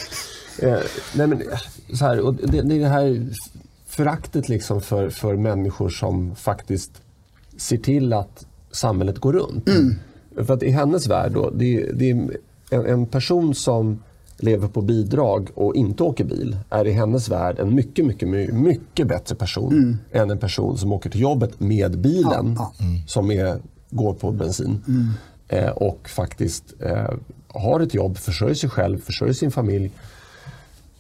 [0.63, 0.79] Eh,
[1.17, 1.59] nej men, eh,
[1.95, 3.27] så här, och det, det är det här
[3.87, 6.91] föraktet liksom för, för människor som faktiskt
[7.57, 9.69] ser till att samhället går runt.
[10.47, 12.31] För att i hennes värld, då, det, det är
[12.71, 14.03] en, en person som
[14.39, 18.53] lever på bidrag och inte åker bil är i hennes värld en mycket, mycket, my-
[18.53, 22.73] mycket bättre person än en person som åker till jobbet med bilen Ja,
[23.07, 23.59] som är,
[23.91, 24.81] går på bensin.
[25.49, 27.11] Eh, och faktiskt eh,
[27.49, 29.91] har ett jobb, försörjer sig själv, försörjer sin familj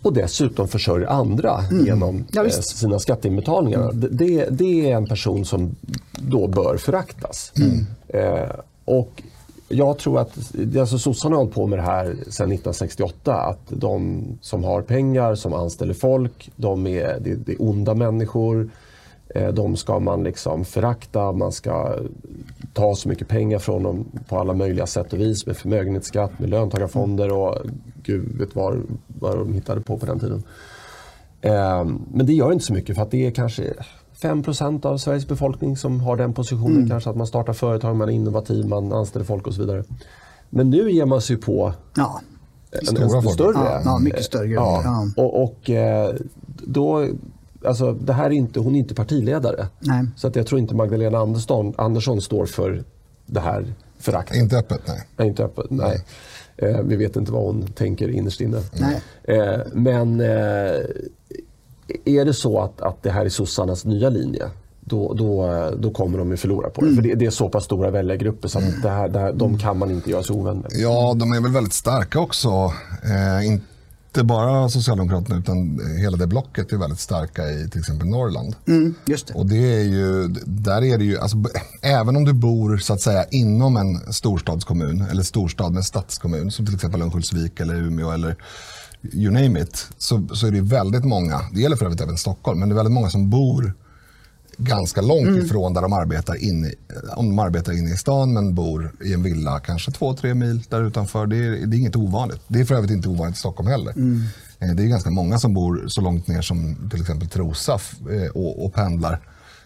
[0.05, 2.25] och dessutom försörjer andra genom Mm.
[2.33, 2.51] Ja, eh.
[2.51, 2.63] Mm.
[2.63, 3.93] sina skatteinbetalningar.
[3.93, 5.77] Det- Det, det är en person som
[6.13, 7.53] då bör föraktas.
[7.57, 7.87] Mm.
[8.09, 8.49] Eh,
[8.85, 9.23] och
[9.69, 10.39] jag tror att
[10.79, 13.35] alltså sossarna har hållit på med det här sedan 1968.
[13.35, 18.71] Att de som har pengar, som anställer folk, de är, det, det är onda människor.
[19.35, 21.97] Eh, De ska man liksom förakta, man ska
[22.73, 26.51] ta så mycket pengar från dem på alla möjliga sätt och vis med förmögenhetsskatt, med
[26.51, 27.55] löntagarfonder och
[28.03, 30.43] gud vet vad, vad de hittade på på den tiden.
[31.41, 33.75] Eh, Men det gör inte så mycket för att det är kanske
[34.23, 36.89] 5% av Sveriges befolkning som har den positionen.
[36.89, 39.85] Kanske att man startar företag, man är innovativ, man anställer folk och så vidare.
[40.51, 42.21] Men nu ger man sig på Ja,
[42.71, 43.53] en, en större.
[43.55, 44.47] Ja, ja, mycket större.
[44.47, 45.07] Ja.
[45.17, 46.15] Och, och eh,
[46.67, 47.09] då,
[47.67, 49.67] alltså, det här är inte, hon är inte partiledare.
[49.79, 50.07] Nej.
[50.17, 52.85] Så att jag tror inte Magdalena Andersson, Andersson står för
[53.27, 54.37] det här föraktet.
[54.37, 55.09] Inte öppet, nej.
[55.17, 55.67] Nej, inte öppet.
[55.71, 56.05] Nej.
[56.57, 58.63] Eh, vi vet inte vad hon tänker innerst inne.
[58.73, 59.03] Nej.
[59.25, 60.27] Eh, men eh,
[62.05, 64.45] är det så att, att det här är sossarnas nya linje,
[64.81, 66.87] då, då, eh, då kommer de ju förlora på det.
[66.87, 66.97] Mm.
[66.97, 69.59] För det, det är så pass stora väljargrupper så att det här, det här, de
[69.59, 70.73] kan man inte göra sig ovän med.
[70.75, 72.49] Ja, de är väl väldigt starka också.
[73.03, 73.61] Eh,
[74.15, 78.57] inte bara Socialdemokraterna utan hela det blocket är väldigt starka i till exempel Norrland.
[78.67, 79.35] mm, just det.
[79.35, 81.37] Och det är ju, där är det ju, alltså,
[81.83, 86.67] även om du bor så att säga inom en storstadskommun eller storstad med stadskommun som
[86.67, 88.37] till exempel Örnsköldsvik eller Umeå eller
[89.13, 92.61] you name it, så, så är det väldigt många, det gäller för övrigt även Stockholm,
[92.61, 93.75] men det är väldigt många som bor
[94.59, 96.71] ganska långt ifrån där de arbetar inne,
[97.17, 100.63] om de arbetar inne i stan men bor i en villa kanske två, tre mil
[100.69, 101.27] där utanför.
[101.27, 102.41] Det är, det är inget ovanligt.
[102.49, 103.91] Det är för övrigt inte ovanligt i Stockholm heller.
[104.59, 107.73] Eh, Det är ganska många som bor så långt ner som till exempel Trosa
[108.11, 109.21] eh, och, och pendlar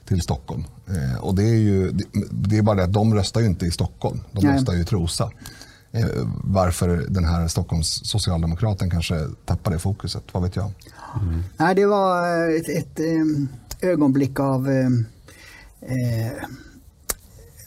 [0.09, 0.65] till Stockholm.
[0.89, 1.91] Eh, Och det är ju
[2.31, 4.21] det, är bara det att de röstar ju inte i Stockholm.
[4.33, 4.55] De Nej.
[4.55, 5.31] röstar ju i Trosa.
[6.45, 10.71] Varför den här Stockholms socialdemokraten kanske tappar det fokuset, vad vet jag.
[11.57, 13.49] Nej, det var eh, ett, ett em,
[13.81, 15.07] ögonblick av em,
[15.81, 16.33] eh,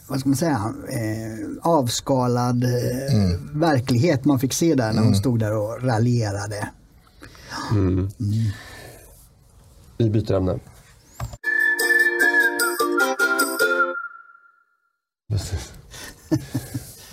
[0.08, 5.38] vad ska man säga, eh, avskalad eh, verklighet man fick se där när hon stod
[5.38, 6.68] där och raljerade.
[9.96, 10.58] Vi byter ämne.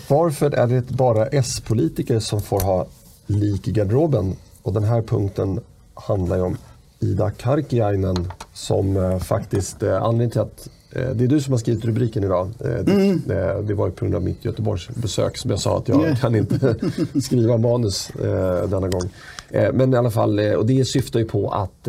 [0.09, 2.88] Varför är det bara S-politiker som får ha
[3.25, 4.35] lik i garderoben?
[4.62, 5.59] Och den här punkten
[5.93, 6.57] handlar ju om
[6.99, 11.57] Ida Karkiainen som eh, faktiskt, eh, anledningen till att Eh, det är du som har
[11.57, 12.49] skrivit rubriken idag.
[12.88, 13.21] Mm.
[13.25, 16.75] det, det var på grund av mitt Göteborgsbesök som jag sa att jag kan inte
[17.23, 18.12] skriva manus
[18.69, 19.09] denna gång.
[19.49, 21.88] Men i alla fall, och det syftar ju på att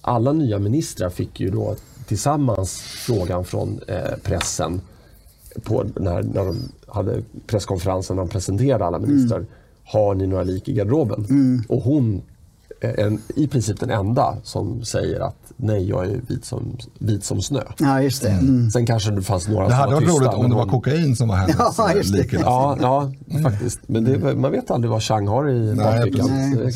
[0.00, 3.80] alla nya ministrar fick ju då tillsammans frågan från
[4.22, 4.80] pressen
[5.62, 9.38] på när, när de hade presskonferensen när de presenterade alla ministrar.
[9.38, 9.50] Mm.
[9.84, 11.26] Har ni några lik i garderoben?
[11.30, 11.62] Mm.
[11.68, 12.22] Och hon
[12.80, 17.42] en, i princip den enda som säger att nej, jag är vit som, vit som
[17.42, 17.62] snö.
[17.78, 18.28] Ja, just det.
[18.28, 18.48] Mm.
[18.48, 18.70] mm.
[18.70, 20.00] Sen kanske det fanns några det som var tysta.
[20.00, 22.32] Det hade varit roligt om det var kokain som var hennes ja, just det.
[22.32, 23.42] Ja, ja mm.
[23.42, 23.80] faktiskt.
[23.86, 26.26] Men det, man vet aldrig vad Chang har i bakfickan.
[26.30, 26.56] Nej.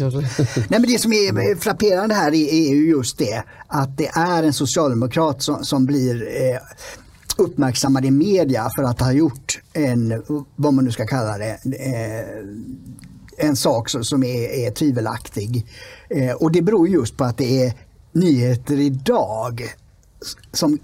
[0.56, 4.52] nej, men det som är frapperande här är ju just det att det är en
[4.52, 6.58] socialdemokrat som, som blir eh,
[7.36, 10.22] uppmärksammad i media för att ha gjort en,
[10.56, 12.26] vad man nu ska kalla det, eh,
[13.36, 15.66] en sak som är, är tvivelaktig.
[16.10, 17.74] Eh, och det beror just på att det är
[18.12, 19.62] nyheter idag
[20.52, 20.78] som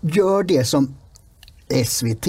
[0.00, 0.94] gör det som
[1.68, 2.26] SVT,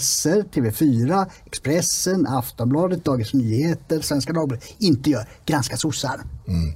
[0.00, 6.20] SR, TV4, Expressen, Aftonbladet, Dagens Nyheter, Svenska Dagbladet inte gör, granskar sossar.
[6.48, 6.74] Mm.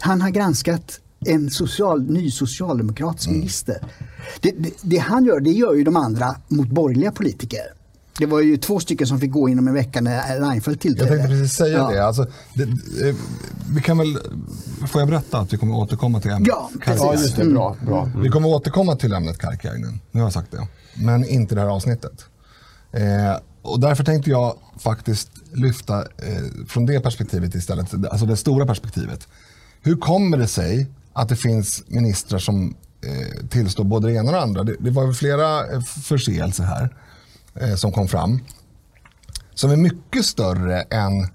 [0.00, 3.38] Han har granskat en social, ny socialdemokratisk mm.
[3.38, 3.84] minister.
[4.40, 7.62] Det, det, det, han gör, det gör ju de andra mot borgerliga politiker.
[8.18, 11.10] Det var ju två stycken som fick gå inom en vecka när Reinfeldt tillträdde.
[11.10, 11.90] Jag tänkte precis säga ja.
[11.90, 12.06] det.
[12.06, 13.16] Alltså, det, det.
[13.74, 14.18] Vi kan väl,
[14.86, 17.02] får jag berätta att vi kommer återkomma till ämnet Ja, precis.
[17.02, 17.44] Ja, just det.
[17.44, 18.02] Bra, bra.
[18.02, 18.22] Mm.
[18.22, 20.00] Vi kommer återkomma till ämnet Karkiainen.
[20.10, 20.66] Nu har jag sagt det.
[20.94, 22.24] Men inte det här avsnittet.
[22.92, 27.94] Eh, och därför tänkte jag faktiskt lyfta eh, från det perspektivet istället.
[28.10, 29.28] Alltså det stora perspektivet.
[29.82, 34.32] Hur kommer det sig att det finns ministrar som eh, tillstår både det ena och
[34.32, 34.64] det andra?
[34.64, 36.90] Det, det var flera eh, förseelser här
[37.76, 38.40] som kom fram.
[39.54, 41.28] Som är mycket större än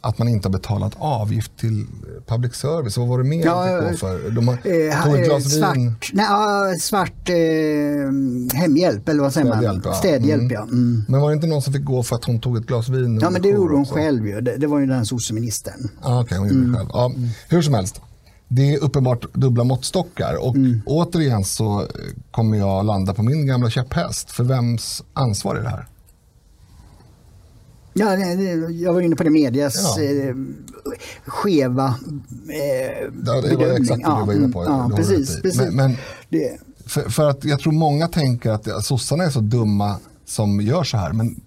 [0.00, 1.86] att man inte har betalat avgift till
[2.26, 2.96] public service.
[2.96, 4.30] Vad var det mer ja, de för?
[4.30, 5.94] De har eh, glas svart, vin.
[6.12, 9.92] Nej, svart eh, hemhjälp eller vad säger Städhjälp, man?
[9.92, 9.98] Ja.
[9.98, 10.42] Städhjälp.
[10.42, 10.52] Mm.
[10.52, 10.62] Ja.
[10.62, 11.04] Mm.
[11.08, 13.18] Men var det inte någon som fick gå för att hon tog ett glas vin?
[13.22, 14.40] Ja men det gjorde hon själv ju.
[14.40, 15.88] Det, det var ju den sosseministern.
[16.02, 16.72] Ah, okay, hon gjorde mm.
[16.72, 16.90] det själv.
[16.92, 17.12] Ja,
[17.48, 18.00] hur som helst.
[18.52, 20.82] Det är uppenbart dubbla måttstockar och mm.
[20.86, 21.86] återigen så
[22.30, 24.30] kommer jag landa på min gamla käpphäst.
[24.30, 25.86] För vems ansvar är det här?
[27.92, 28.16] Ja,
[28.70, 30.02] jag var inne på det medias ja.
[30.02, 30.34] eh,
[31.26, 31.94] skeva
[32.48, 34.64] eh, ja, Det var exakt det du var inne på.
[34.64, 35.60] Ja, precis, precis.
[35.60, 35.96] Men, men
[36.86, 40.96] för, för, att jag tror många tänker att sossarna är så dumma som gör så
[40.96, 41.12] här.
[41.12, 41.40] Men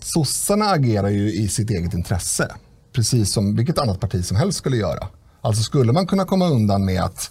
[0.00, 2.54] sossarna agerar ju i sitt eget intresse.
[2.92, 5.08] Precis som vilket annat parti som helst skulle göra.
[5.44, 7.30] Alltså skulle man kunna komma undan med att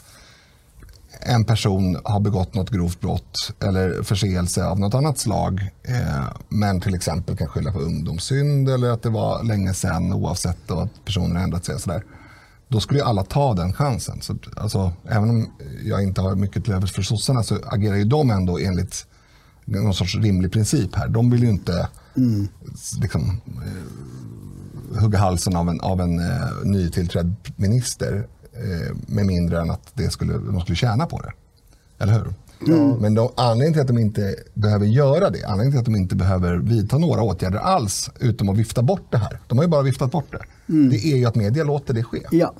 [1.19, 6.81] en person har begått något grovt brott eller förseelse av något annat slag eh, men
[6.81, 11.05] till exempel kan skylla på ungdomssynd eller att det var länge sedan oavsett och att
[11.05, 11.79] personen har ändrat sig.
[11.79, 12.03] Sådär.
[12.67, 14.21] Då skulle ju alla ta den chansen.
[14.21, 15.51] Så, alltså, även om
[15.83, 19.05] jag inte har mycket till övers för sossarna så agerar ju de ändå enligt
[19.65, 21.07] någon sorts rimlig princip här.
[21.07, 22.47] De vill ju inte mm.
[23.01, 23.83] liksom, eh,
[24.99, 30.09] hugga halsen av en, av en eh, nytillträdd minister Eh, med mindre än att det
[30.09, 31.31] skulle, de skulle tjäna på det.
[32.03, 32.33] Eller hur?
[32.73, 32.97] Mm.
[32.97, 36.15] Men de, anledningen till att de inte behöver göra det, anledningen till att de inte
[36.15, 39.39] behöver vidta några åtgärder alls utom att vifta bort det här.
[39.47, 40.73] De har ju bara viftat bort det.
[40.73, 40.89] Mm.
[40.89, 42.19] Det är ju att media låter det ske.
[42.31, 42.53] Ja.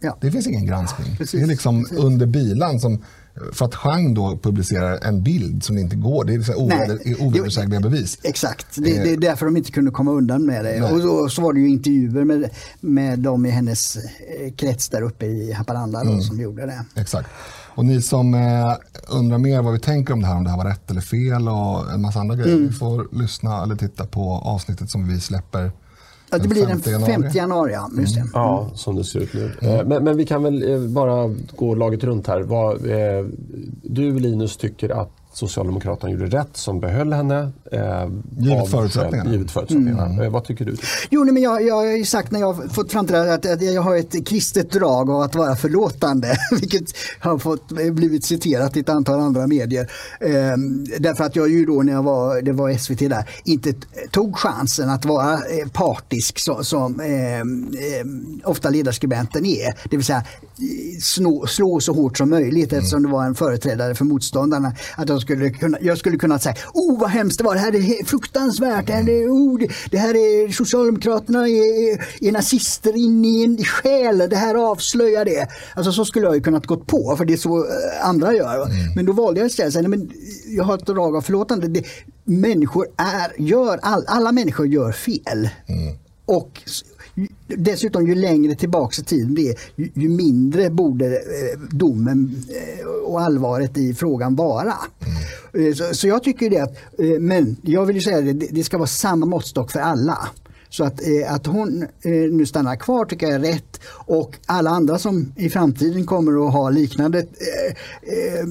[0.00, 0.16] Ja.
[0.20, 1.16] Det finns ingen granskning.
[1.16, 1.40] Precis.
[1.40, 1.98] Det är liksom Precis.
[1.98, 3.04] under bilan som
[3.52, 6.24] för att Chang då publicerar en bild som inte går.
[6.24, 8.18] Det är ovedersägliga bevis.
[8.22, 9.18] Exakt, det, det, är eh.
[9.18, 10.82] därför de inte kunde komma undan med det.
[10.82, 12.50] Och då, så var det ju intervjuer med,
[12.80, 16.22] med dem i hennes eh, krets där uppe i Haparanda då, mm.
[16.22, 16.84] som gjorde det.
[17.00, 17.28] Exakt.
[17.74, 18.74] Och ni som eh,
[19.08, 21.48] undrar mer vad vi tänker om det här, om det här var rätt eller fel
[21.48, 22.56] och en massa andra grejer.
[22.56, 22.72] Mm.
[22.72, 25.72] får lyssna eller titta på avsnittet som vi släpper
[26.30, 27.72] Ja, det blir den 5 januari.
[27.72, 27.90] ja.
[27.98, 28.20] Just det.
[28.20, 28.30] Mm.
[28.34, 29.52] Ja, som det ser ut nu.
[29.60, 29.88] Mm.
[29.88, 32.40] Men, men, vi kan väl eh, bara gå laget runt här.
[32.40, 33.26] Eh,
[33.82, 37.52] du Linus tycker att Socialdemokraterna gjorde rätt som behöll henne.
[37.72, 39.30] Eh, givet förutsättningarna.
[39.30, 40.06] Givet förutsättningarna.
[40.06, 40.20] Mm.
[40.20, 40.76] Eh, vad tycker du?
[41.10, 43.22] Jo, nej, men jag, jag har ju sagt när jag har fått fram till det
[43.22, 46.36] här att, jag har ett kristet drag av att vara förlåtande.
[46.60, 46.84] Vilket
[47.20, 49.90] har fått, blivit citerat i ett antal andra medier.
[50.20, 50.56] Eh,
[50.98, 53.74] därför att jag ju då när jag var, det var SVT där, inte
[54.10, 59.74] tog chansen att vara eh, partisk så, som ehm, ehm, ofta ledarskribenten är.
[59.90, 60.24] Det vill säga
[61.00, 63.10] slå, slå så hårt som möjligt eftersom mm.
[63.10, 64.72] det var en företrädare för motståndarna.
[64.96, 67.74] Att jag skulle kunna, jag skulle kunna säga, oh vad hemskt det var, det här
[67.74, 73.44] är fruktansvärt, det här är, oh, det här är Socialdemokraterna är, är nazister in i
[73.44, 75.48] en själ, det här avslöjar det.
[75.74, 78.66] Alltså så skulle jag ju kunnat gått på, för det är så eh, andra gör.
[78.66, 78.94] Mm.
[78.96, 80.10] Men då valde jag istället, nej, men
[80.46, 81.68] jag har ett drag av förlåtande.
[81.68, 81.84] Det,
[82.24, 85.48] människor är, gör, all, alla människor gör fel.
[85.66, 85.96] Mm.
[86.26, 86.62] Och
[87.46, 92.86] dessutom ju längre tillbaka i tiden det är, ju, ju mindre borde eh, domen eh,
[92.86, 94.74] och allvaret i frågan vara.
[95.54, 95.74] Mm.
[95.74, 98.86] Så, så, jag tycker det, att, eh, men jag vill säga det, det ska vara
[98.86, 100.18] samma måttstock för alla.
[100.68, 104.70] Så att, eh, att hon eh, nu stannar kvar tycker jag är rätt och alla
[104.70, 108.46] andra som i framtiden kommer att ha liknande eh,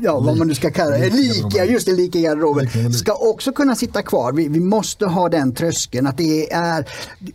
[0.00, 3.76] ja, vad man nu ska kalla det, lika, just det, lika garderoben, ska också kunna
[3.76, 4.32] sitta kvar.
[4.32, 6.88] Vi, vi, måste ha den tröskeln att det är,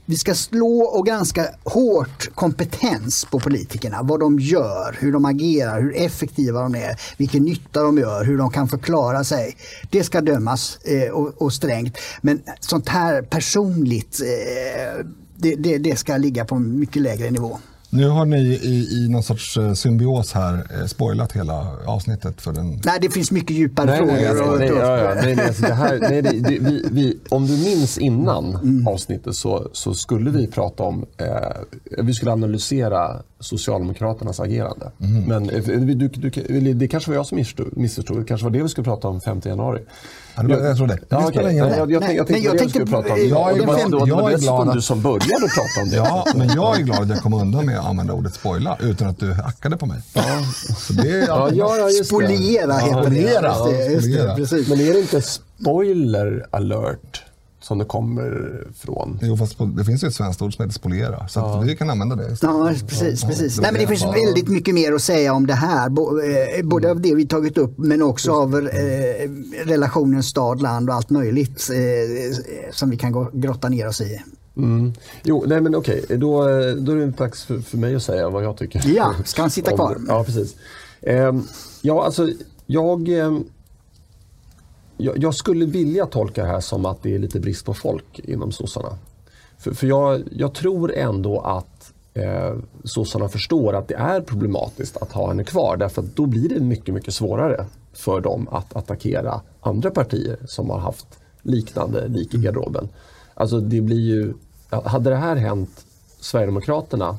[0.05, 5.81] vi ska slå och ganska hårt kompetens på politikerna, vad de gör, hur de agerar,
[5.81, 9.57] hur effektiva de är, vilken nytta de gör, hur de kan förklara sig.
[9.89, 11.97] Det ska dömas eh, och, och, strängt.
[12.21, 15.05] Men sånt här personligt, eh,
[15.37, 17.59] det, det, det ska ligga på en mycket lägre nivå.
[17.91, 22.53] Nu har ni i, i någon sorts eh, symbios här eh, spoilat hela avsnittet för
[22.53, 22.81] den.
[22.85, 24.13] Nej, det finns mycket djupare nej, frågor.
[24.13, 24.23] Nej,
[24.59, 27.57] nej, ja, ja, nej, nej, alltså det här, nej, det, det, vi, vi, om du
[27.57, 28.87] minns innan mm.
[28.87, 34.91] avsnittet så, så skulle vi prata om, eh, vi skulle analysera Socialdemokraternas agerande.
[34.99, 35.23] Mm.
[35.23, 38.69] Men eh, du, du, det kanske var jag som missförstod, det kanske var det vi
[38.69, 39.81] skulle prata om 5 januari.
[40.47, 40.99] Jag, jag tror det.
[41.09, 41.55] Ja, okay.
[41.55, 43.27] jag, jag, jag, jag tänkte jag tänkte prata om.
[43.27, 45.95] Jag är, glad, jag, jag är glad att du som började prata om det.
[45.95, 49.07] Ja, men jag är glad att jag kom undan med att använda ordet spoila utan
[49.07, 50.01] att du hackade på mig.
[50.13, 50.23] Ja.
[50.77, 53.41] Så det är ja, ja, Spoliera heter det.
[53.43, 54.69] Ja, just det, precis.
[54.69, 57.23] Men är det inte spoiler alert?
[57.61, 59.19] Som det kommer från.
[59.21, 61.59] Jo, fast det finns ju ett svenskt ord som heter spoliera, så ja.
[61.59, 62.37] vi kan använda det.
[62.41, 63.23] Ja, precis.
[63.23, 63.55] precis.
[63.55, 66.91] Ja, Nej, men det finns väldigt mycket mer att säga om det här, eh, både
[66.91, 69.29] av det vi tagit upp men också av eh,
[69.65, 72.37] relationen stad-land och allt möjligt eh,
[72.71, 74.21] som vi kan gå, grotta ner oss i.
[74.57, 74.93] Mm.
[75.23, 76.17] Jo, nej men okej, då,
[76.77, 78.81] då är det dags för, för mig att säga vad jag tycker.
[78.85, 79.97] Ja, ska han sitta kvar?
[80.07, 80.55] ja, precis.
[81.01, 81.33] Eh,
[81.81, 82.27] ja, alltså
[82.65, 83.43] jag ehm,
[84.99, 88.19] jag, jag, skulle vilja tolka det här som att det är lite brist på folk
[88.19, 88.97] inom sossarna.
[89.57, 95.11] För, för jag, jag, tror ändå att eh, sossarna förstår att det är problematiskt att
[95.11, 95.77] ha henne kvar.
[95.77, 100.69] Därför att då blir det mycket, mycket svårare för dem att attackera andra partier som
[100.69, 101.07] har haft
[101.41, 102.89] liknande lik i garderoben.
[103.33, 104.33] Alltså det blir ju,
[104.69, 105.85] hade det här hänt
[106.19, 107.17] Sverigedemokraterna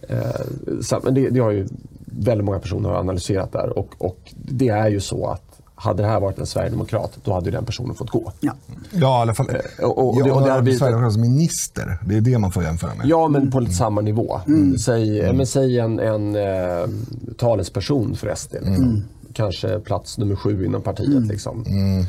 [0.00, 1.68] eh, det, det, har ju
[2.04, 5.49] väldigt många personer analyserat där och, och det är ju så att
[5.80, 8.32] hade det här varit en sverigedemokrat, då hade den personen fått gå.
[8.40, 8.52] Ja,
[8.90, 9.48] ja i alla fall.
[9.48, 13.06] Eh, och, och, ja, och det, Sverigedemokraternas minister, det är det man får jämföra med.
[13.06, 14.40] Ja, men på lite samma nivå.
[14.46, 14.78] Mm.
[14.78, 15.36] Säg, mm.
[15.36, 16.88] Men säg en, en eh,
[17.36, 18.52] talesperson för SD.
[18.52, 18.74] Liksom.
[18.74, 19.02] Mm.
[19.32, 21.08] Kanske plats nummer sju inom partiet.
[21.08, 21.28] Mm.
[21.28, 21.64] Liksom.
[21.66, 22.04] Mm.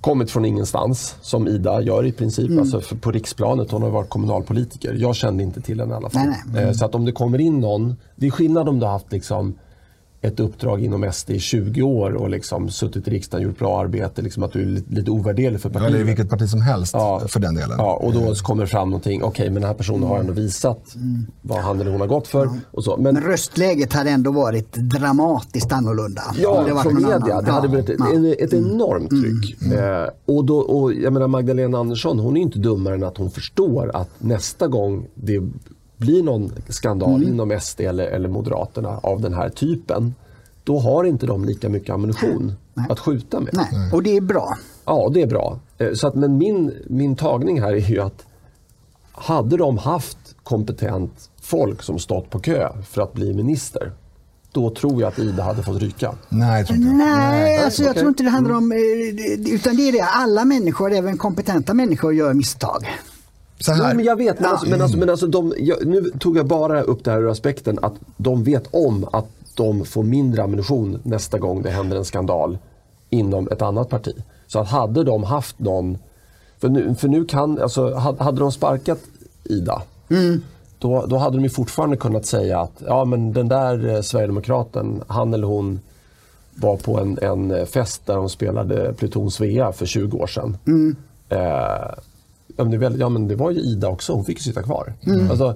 [0.00, 2.48] Kommit från ingenstans, som Ida gör i princip.
[2.48, 2.58] Mm.
[2.58, 4.94] Alltså på riksplanet, hon har varit kommunalpolitiker.
[4.94, 6.26] Jag kände inte till henne i alla fall.
[6.26, 6.64] Nej, nej.
[6.64, 9.12] Eh, så att om det kommer in någon, det är skillnad om du har haft
[9.12, 9.54] liksom
[10.26, 13.80] ett uppdrag inom SD i 20 år och liksom suttit i riksdagen och gjort bra
[13.80, 14.22] arbete.
[14.22, 15.94] Liksom att du är lite, lite ovärderlig för partiet.
[15.94, 17.22] Eller vilket parti som helst ja.
[17.28, 17.76] för den delen.
[17.78, 19.22] Ja, och då kommer det fram någonting.
[19.22, 21.26] Okej, okay, men den här personen har ändå visat mm.
[21.42, 22.44] vad han eller hon har gått för.
[22.44, 22.52] Ja.
[22.70, 22.96] Och så.
[22.96, 26.22] Men, men röstläget hade ändå varit dramatiskt annorlunda.
[26.38, 27.14] Ja, det från media.
[27.16, 27.44] Annan.
[27.44, 28.12] Det hade blivit ja.
[28.12, 28.70] ett, ett mm.
[28.70, 29.62] enormt tryck.
[29.62, 30.02] Mm.
[30.02, 33.30] Eh, och, då, och jag menar Magdalena Andersson, hon är inte dummare än att hon
[33.30, 35.40] förstår att nästa gång det
[35.96, 37.28] blir någon skandal mm.
[37.28, 40.14] inom SD eller, eller Moderaterna av den här typen,
[40.64, 42.86] då har inte de lika mycket ammunition Nej.
[42.90, 43.50] att skjuta med.
[43.52, 43.92] Nej.
[43.92, 44.58] Och det är bra.
[44.84, 45.58] Ja, det är bra.
[45.78, 48.26] Eh, så att, men min, min tagning här är ju att
[49.12, 53.92] hade de haft kompetent folk som stått på kö för att bli minister,
[54.52, 56.14] då tror jag att Ida hade fått ryka.
[56.28, 58.00] Nej, jag tror inte Nej, alltså, jag okay.
[58.00, 58.72] tror inte det handlar om...
[58.72, 62.86] Eh, utan det är det, alla människor, även kompetenta människor, gör misstag.
[63.60, 63.90] Så här.
[63.90, 66.46] Jo, men jag vet, men, alltså, men, alltså, men alltså, de, jag, nu tog jag
[66.46, 71.00] bara upp det här ur aspekten att de vet om att de får mindre ammunition
[71.02, 72.58] nästa gång det händer en skandal
[73.10, 74.14] inom ett annat parti.
[74.46, 75.98] Så att hade de haft någon,
[76.58, 78.98] för nu, för nu kan, alltså hade de sparkat
[79.44, 80.42] Ida, mm.
[80.78, 85.34] då, då hade de fortfarande kunnat säga att ja men den där eh, Sverigedemokraten, han
[85.34, 85.80] eller hon
[86.54, 90.56] var på en, en fest där de spelade Pluton Svea för 20 år sedan.
[90.66, 90.96] Mm.
[91.28, 91.94] Eh,
[92.98, 94.92] ja, men det var ju Ida också, hon fick sitta kvar.
[95.06, 95.30] Mm.
[95.30, 95.54] Alltså,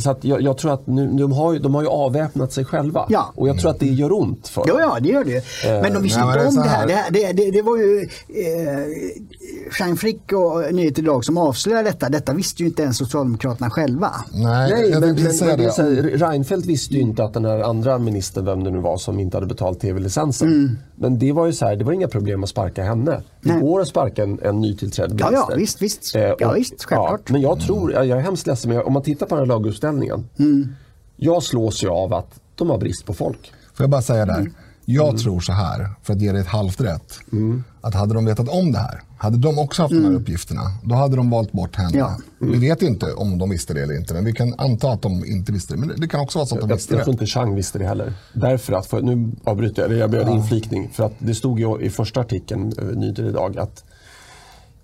[0.00, 2.64] så att jag, jag, tror att nu, de, har ju, de har ju avväpnat sig
[2.64, 3.06] själva.
[3.08, 3.32] Ja.
[3.34, 4.76] Och jag tror att det gör ont för dem.
[4.80, 5.36] Ja, ja det gör det.
[5.36, 6.86] Eh, men de visste inte om det här.
[6.86, 11.88] Det, här det, det, det, var ju eh, Jean Frick och Nyheter idag som avslöjade
[11.88, 12.08] detta.
[12.08, 14.10] Detta visste ju inte ens Socialdemokraterna själva.
[14.32, 15.72] Nej, Nej men, men, men det.
[15.72, 15.82] Så
[16.26, 19.36] Reinfeldt visste ju inte att den här andra ministern, vem det nu var, som inte
[19.36, 20.48] hade betalt tv-licensen.
[20.48, 20.78] Mm.
[20.94, 23.22] Men det var ju så här, det var inga problem att sparka henne.
[23.40, 25.32] Det går att sparka en, en nytillträdd minister.
[25.32, 26.16] Ja, ja, visst, visst.
[26.16, 27.20] Eh, och, ja, visst självklart.
[27.26, 29.57] Ja, men jag tror, jag är hemskt ledsen, men om man tittar på den här
[29.58, 30.28] laguppställningen.
[30.38, 30.74] Mm.
[31.16, 33.52] Jag slås ju av att de har brist på folk.
[33.74, 34.38] Får jag bara säga där.
[34.38, 34.54] Mm.
[34.84, 35.18] Jag mm.
[35.18, 37.18] tror så här, för att ge dig ett halvt rätt.
[37.32, 37.64] Mm.
[37.80, 40.02] Att hade de vetat om det här, hade de också haft mm.
[40.02, 40.22] de här mm.
[40.22, 41.98] uppgifterna, då hade de valt bort henne.
[41.98, 42.16] Ja.
[42.40, 42.52] Mm.
[42.52, 45.24] Vi vet inte om de visste det eller inte, men vi kan anta att de
[45.24, 45.80] inte visste det.
[45.80, 47.00] Men det kan också vara så att de jag, visste jag, det.
[47.00, 48.12] Jag tror inte Chang visste det heller.
[48.32, 50.36] Därför att, för, nu avbryter jag, jag en ja.
[50.36, 50.90] inflikning.
[50.92, 53.84] För att det stod ju i första artikeln, eh, Nyheter idag, att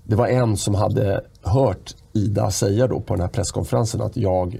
[0.04, 4.58] det var en som hade hört Ida säga då på den här presskonferensen att jag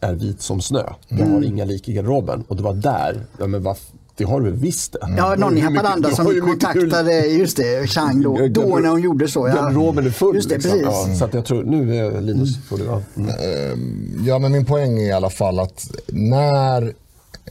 [0.00, 0.82] är vit som snö.
[1.08, 1.44] Jag har mm.
[1.44, 2.44] inga lik i garderoben.
[2.48, 3.76] Och det var där, ja, men vad,
[4.16, 5.14] det har du väl visst det?
[5.16, 9.48] Ja, någon i Haparanda som kontaktade just det, Chang då, då när hon gjorde så.
[9.48, 9.54] Ja.
[9.54, 10.36] Garderoben är full.
[10.36, 10.72] Just det, liksom.
[10.72, 11.08] precis.
[11.08, 12.84] Ja, så att jag tror, nu är Linus, får du.
[12.84, 13.02] Ja.
[13.16, 13.30] Mm.
[13.30, 16.94] Ehm, ja, men min poäng är i alla fall att när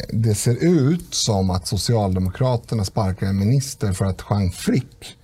[0.09, 5.17] det ser ut som att Socialdemokraterna sparkar en minister för att Jean Frick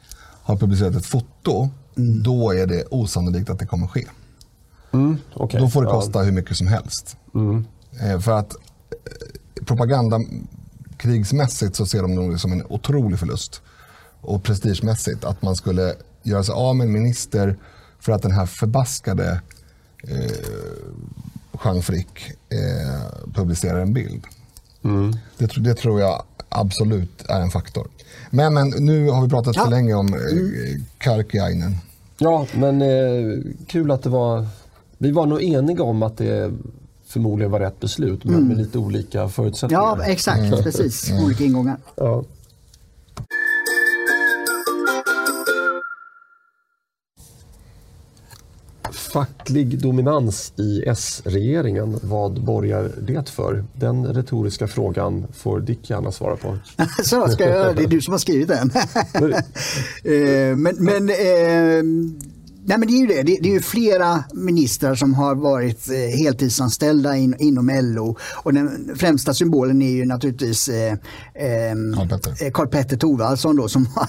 [0.44, 2.24] har publicerat ett foto, mm.
[2.24, 4.06] då är det osannolikt att det kommer ske.
[4.94, 5.62] Mm, okay.
[5.62, 6.26] Då får det kosta ja.
[6.26, 7.18] hur mycket som helst.
[7.36, 7.66] Mm.
[8.02, 8.60] Eh, för att eh,
[9.66, 13.62] propagandakrigsmässigt så ser de det som en otrolig förlust.
[14.22, 17.58] Och prestigemässigt, att man skulle göra sig av med en minister
[18.00, 19.42] för att den här förbaskade
[20.04, 20.32] eh,
[21.64, 23.02] Jean Frick eh,
[23.34, 24.24] publicerar en bild.
[24.84, 25.16] Mm.
[25.38, 27.88] Det, det, tror jag absolut är en faktor.
[28.30, 29.64] Men, men nu har vi pratat ja.
[29.64, 30.86] för länge om eh, mm.
[30.98, 31.78] Karkiainen.
[32.18, 34.46] Ja, men eh, kul att det var...
[34.98, 36.52] Vi var nog eniga om att det
[37.08, 38.48] förmodligen var rätt beslut, men mm.
[38.48, 39.82] med lite olika förutsättningar.
[39.82, 40.40] Ja, exakt.
[40.40, 40.64] Mm.
[40.64, 41.10] Precis.
[41.10, 41.24] Mm.
[41.24, 41.78] Olika ingångar.
[41.96, 42.24] Ja.
[49.12, 53.66] Facklig dominans i S-regeringen, vad borgar det för?
[53.74, 56.58] Den retoriska frågan får Dick gärna svara på.
[57.04, 58.72] Så ska jag det är du som har skrivit den.
[60.04, 61.84] Eh, men, men eh,
[62.66, 63.24] Nej, men det är ju det.
[63.24, 68.18] Det är ju flera ministrar som har varit eh, heltidsanställda in, inom LO.
[68.44, 70.94] Och den främsta symbolen är ju naturligtvis eh,
[71.34, 74.08] eh, Karl Petter Thorwaldsson då, som var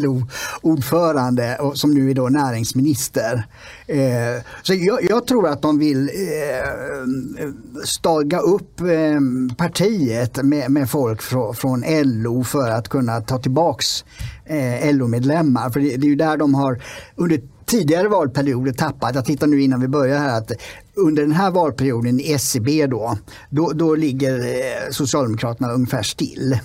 [0.00, 3.46] LO-ordförande och som nu är då näringsminister.
[3.86, 7.48] Eh, så jag, jag, tror att de vill eh,
[7.84, 14.04] staga upp eh, partiet med, med folk från, från LO för att kunna ta tillbaks
[14.44, 15.70] eh, LO-medlemmar.
[15.70, 16.82] För det, det, är ju där de har
[17.16, 19.14] under tidigare valperioder tappat.
[19.14, 20.52] Jag tittar nu innan vi börjar här att
[20.94, 23.18] under den här valperioden i SCB då,
[23.50, 26.58] då, då ligger eh, Socialdemokraterna ungefär still.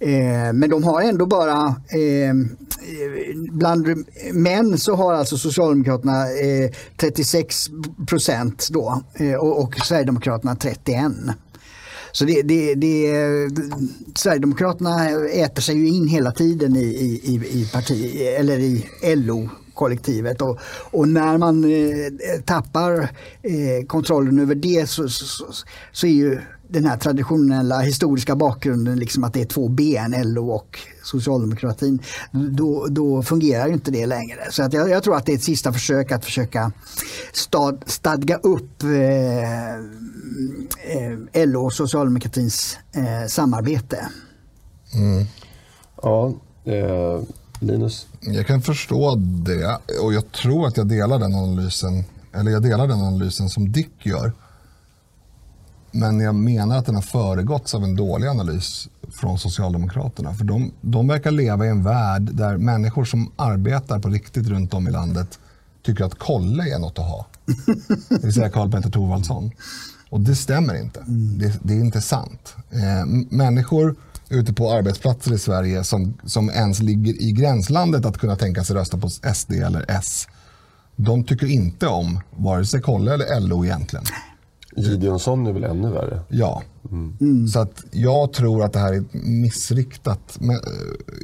[0.00, 2.34] Eh, men de har ändå bara, eh,
[3.50, 7.66] bland män så har alltså Socialdemokraterna eh, 36
[8.06, 11.12] procent då eh, och, och Sverigedemokraterna 31.
[12.12, 13.12] Så det, det, det,
[14.14, 16.80] Sverigedemokraterna äter sig ju in hela tiden i,
[17.24, 19.48] i, i, parti, eller i LO
[19.78, 20.42] kollektivet.
[20.42, 20.58] Och,
[20.90, 23.00] och när man eh, tappar
[23.42, 25.44] eh, kontrollen över det så, så,
[25.92, 30.50] så, är ju den här traditionella historiska bakgrunden liksom att det är två ben, LO
[30.50, 32.02] och socialdemokratin,
[32.32, 34.38] då, då fungerar inte det längre.
[34.50, 36.72] Så att jag, jag, tror att det är ett sista försök att försöka
[37.32, 39.74] stad, stadga upp eh,
[41.34, 44.08] eh, LO och socialdemokratins eh, samarbete.
[44.94, 45.24] Mm.
[46.02, 47.22] Ja, eh,
[47.60, 48.06] Linus?
[48.20, 52.88] Jag kan förstå det och jag tror att jag delar den analysen, eller jag delar
[52.88, 54.32] den analysen som Dick gör.
[55.90, 58.88] Men jag menar att den har föregåtts av en dålig analys
[59.20, 60.34] från Socialdemokraterna.
[60.34, 64.74] För de, de verkar leva i en värld där människor som arbetar på riktigt runt
[64.74, 65.38] om i landet
[65.82, 67.26] tycker att Kolle är något att ha.
[68.08, 69.50] Det vill säga Karl Petter Thorwaldsson.
[70.10, 71.00] Och det stämmer inte.
[71.00, 71.38] Mm.
[71.38, 72.54] Det, det, är inte sant.
[72.70, 73.96] Eh, människor
[74.30, 78.76] ute på arbetsplatser i Sverige som, som ens ligger i gränslandet att kunna tänka sig
[78.76, 80.26] rösta på SD eller S.
[80.96, 84.04] De tycker inte om vare sig Kolle eller LO egentligen.
[84.76, 86.20] Gideonsson är väl ännu värre?
[86.28, 86.62] Ja.
[86.90, 87.16] Mm.
[87.20, 87.48] Mm.
[87.48, 90.36] Så att jag tror att det här är missriktat.
[90.40, 90.56] Men,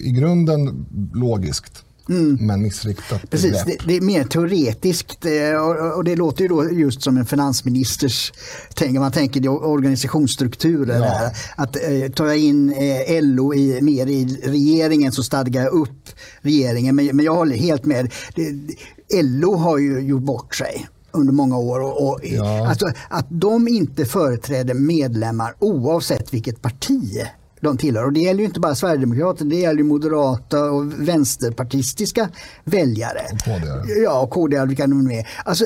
[0.04, 1.84] I grunden logiskt.
[2.08, 2.38] Mm.
[2.40, 7.02] Men missriktat Precis, det, det, är mer teoretiskt eh, och det låter ju då just
[7.02, 8.32] som en finansministers
[8.74, 8.98] tänk.
[8.98, 10.98] Man tänker organisationsstrukturer.
[10.98, 11.30] Ja.
[11.56, 16.08] Att eh, ta in eh, LO i, mer i regeringen så stadgar jag upp
[16.40, 16.96] regeringen.
[16.96, 18.12] Men, men jag håller helt med.
[18.34, 21.80] Det, LO har ju gjort bort sig under många år.
[21.80, 22.68] Och, och ja.
[22.68, 27.22] alltså, att de inte företräder medlemmar oavsett vilket parti
[27.64, 28.04] de tillhör.
[28.04, 32.28] Och det gäller ju inte bara Sverigedemokrater, det gäller moderata och vänsterpartistiska
[32.64, 33.20] väljare.
[33.32, 33.66] Och KD.
[34.02, 35.28] Ja, och KD, vilka de är.
[35.44, 35.64] Alltså,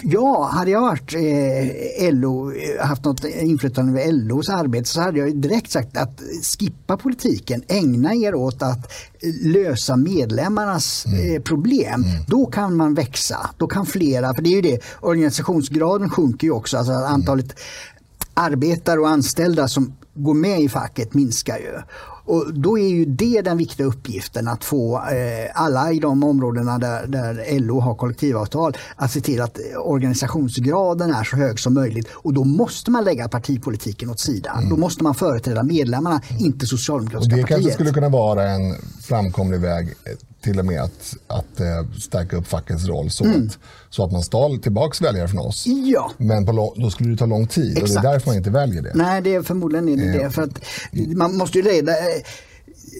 [0.00, 5.36] Ja, hade jag varit eh, LO, haft något inflytande över LOs arbete så hade jag
[5.36, 8.92] direkt sagt att skippa politiken, ägna er åt att
[9.42, 11.36] lösa medlemmarnas mm.
[11.36, 12.04] eh, problem.
[12.04, 12.24] Mm.
[12.26, 16.52] Då kan man växa, då kan flera, för det är ju det, organisationsgraden sjunker ju
[16.52, 17.56] också, alltså antalet mm.
[18.34, 21.82] arbetare och anställda som går med i facket minskar ju.
[22.24, 26.78] Och då är ju det den viktiga uppgiften att få eh, alla i de områdena
[26.78, 32.08] där, där LO har kollektivavtal att se till att organisationsgraden är så hög som möjligt.
[32.12, 34.58] Och då måste man lägga partipolitiken åt sidan.
[34.58, 34.70] Mm.
[34.70, 36.44] Då måste man företräda medlemmarna, mm.
[36.44, 37.48] inte Socialdemokratiska partiet.
[37.48, 41.98] Det kanske skulle kunna vara en framkomlig väg eh, till och med att, att äh,
[42.00, 43.46] stärka upp fackets roll så, mm.
[43.46, 43.58] att,
[43.90, 45.66] så att man stal tillbaka väljare från oss.
[45.66, 46.12] Ja.
[46.16, 47.82] Men på, då skulle det ta lång tid Exakt.
[47.82, 48.92] och det är därför man inte väljer det.
[48.94, 50.64] Nej, det är förmodligen är det, det för att
[51.16, 51.92] man måste ju reda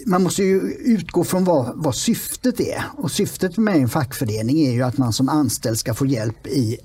[0.06, 2.84] man måste ju utgå från vad, vad syftet är.
[2.96, 6.78] Och syftet med en fackförening är ju att man som anställd ska få hjälp i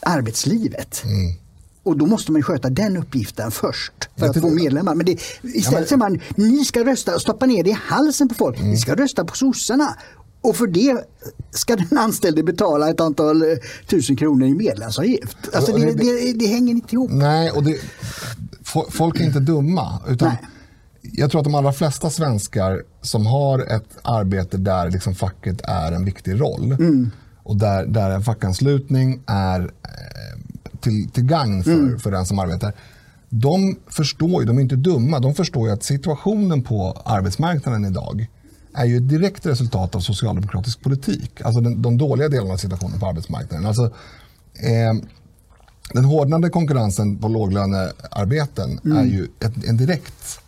[0.00, 1.02] arbetslivet.
[1.04, 1.34] Mm.
[1.84, 4.94] Och då måste man sköta den uppgiften först för att få medlemmar.
[4.94, 8.34] Men det, istället säger man, ni ska rösta och stoppa ner det i halsen på
[8.34, 8.58] folk.
[8.58, 8.70] Mm.
[8.70, 9.96] Ni ska rösta på sossarna.
[10.40, 11.04] Och för det
[11.50, 15.36] ska den anställde betala ett antal eh, tusen kronor i medlemsavgift.
[15.54, 17.10] Alltså det, det, det hänger inte ihop.
[17.12, 17.80] Nej, och det,
[18.90, 20.02] folk är inte dumma.
[20.08, 20.48] Utan Nej
[21.02, 25.92] jag tror att de allra flesta svenskar som har ett arbete där liksom facket är
[25.92, 27.10] en viktig roll mm.
[27.42, 30.40] och där, där en fackanslutning är eh,
[30.82, 31.98] till, till gagn för, mm.
[31.98, 32.72] för den som arbetar.
[33.28, 38.26] De förstår ju, de är inte dumma, de förstår ju att situationen på arbetsmarknaden idag
[38.74, 41.40] är ju ett direkt resultat av socialdemokratisk politik.
[41.44, 43.66] Alltså den, de dåliga delarna av situationen på arbetsmarknaden.
[43.66, 43.84] Alltså,
[44.54, 44.94] eh,
[45.92, 48.98] den hårdnande konkurrensen på låglönearbeten mm.
[48.98, 50.40] är ju ett, en direkt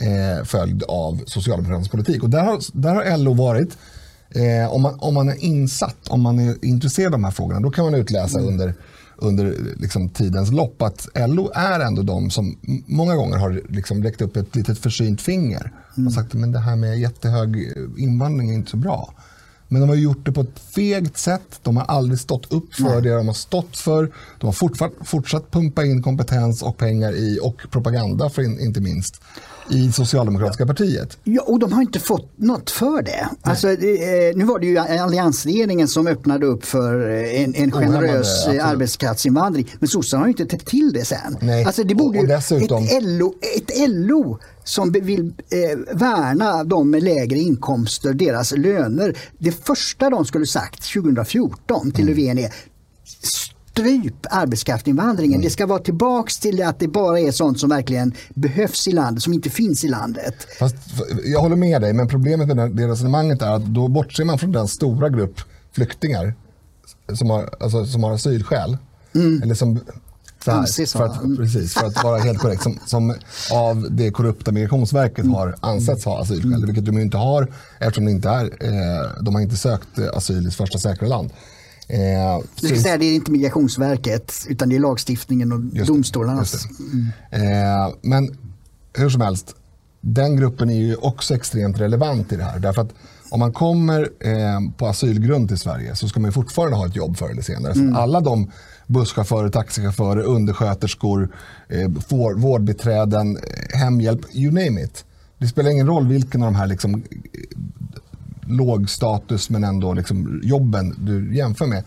[0.00, 2.22] eh, följd av socialdemokratisk politik.
[2.22, 3.78] Och där har, där har LO varit,
[4.30, 7.60] eh, om, man, om man är insatt, om man är intresserad av de här frågorna,
[7.60, 8.52] då kan man utläsa mm.
[8.52, 8.74] under,
[9.20, 12.56] under liksom tidens lopp att LO är ändå de som
[12.86, 16.06] många gånger har liksom räckt upp ett litet försynt finger mm.
[16.06, 19.14] och sagt att det här med jättehög invandring är inte så bra.
[19.72, 21.60] Men de har gjort det på ett fegt sätt.
[21.62, 23.02] De har aldrig stått upp för Nej.
[23.02, 24.12] det de har stått för.
[24.38, 28.80] De har fortsatt, fortsatt pumpa in kompetens och pengar i och propaganda för in, inte
[28.80, 29.22] minst
[29.70, 31.18] i Socialdemokratiska partiet.
[31.24, 33.28] Ja, och de har inte fått något för det.
[33.42, 38.46] Alltså, eh, nu var det ju alliansregeringen som öppnade upp för eh, en, en generös
[38.46, 39.74] oh, arbetskraftsinvandring.
[39.78, 41.36] Men sossarna har ju inte täppt till det sen.
[41.40, 41.64] Nej.
[41.64, 42.84] Alltså, det borde och, och dessutom...
[42.84, 49.16] ett, LO, ett LO som vill eh, värna de med lägre inkomster, deras löner.
[49.38, 52.14] Det första de skulle sagt 2014 till mm.
[52.14, 52.52] Löfven är
[53.72, 55.34] stryp arbetskraftsinvandringen.
[55.34, 55.44] Mm.
[55.44, 59.22] Det ska vara tillbaks till att det bara är sånt som verkligen behövs i landet,
[59.22, 60.34] som inte finns i landet.
[60.58, 60.76] Fast,
[61.24, 64.52] jag håller med dig, men problemet med det resonemanget är att då bortser man från
[64.52, 65.40] den stora grupp
[65.72, 66.34] flyktingar
[67.14, 68.78] som har, alltså, som har asylskäl.
[69.14, 69.42] Mm.
[69.42, 69.80] Eller som,
[70.44, 73.14] så här, för, att, precis, för att vara helt korrekt, som, som
[73.52, 75.34] av det korrupta migrationsverket mm.
[75.34, 76.66] har ansetts ha asylskäl, mm.
[76.66, 80.50] vilket de inte har eftersom de inte, är, eh, de har inte sökt asyl i
[80.50, 81.30] första säkra land.
[81.92, 86.52] Eh, du ska säga det är inte Migrationsverket utan det är lagstiftningen och just domstolarnas.
[86.52, 87.06] Just mm.
[87.30, 88.36] eh, men
[88.96, 89.54] hur som helst,
[90.00, 92.58] den gruppen är ju också extremt relevant i det här.
[92.58, 92.94] Därför att
[93.30, 97.16] om man kommer eh, på asylgrund till Sverige så ska man fortfarande ha ett jobb
[97.16, 97.72] förr eller senare.
[97.72, 97.94] Mm.
[97.94, 98.50] Så alla de
[98.86, 101.36] busschaufförer, taxichaufförer, undersköterskor,
[101.68, 101.88] eh,
[102.36, 105.04] vårdbiträden, eh, hemhjälp, you name it.
[105.38, 107.02] Det spelar ingen roll vilken av de här liksom,
[108.50, 111.84] låg status men ändå liksom jobben du jämför med.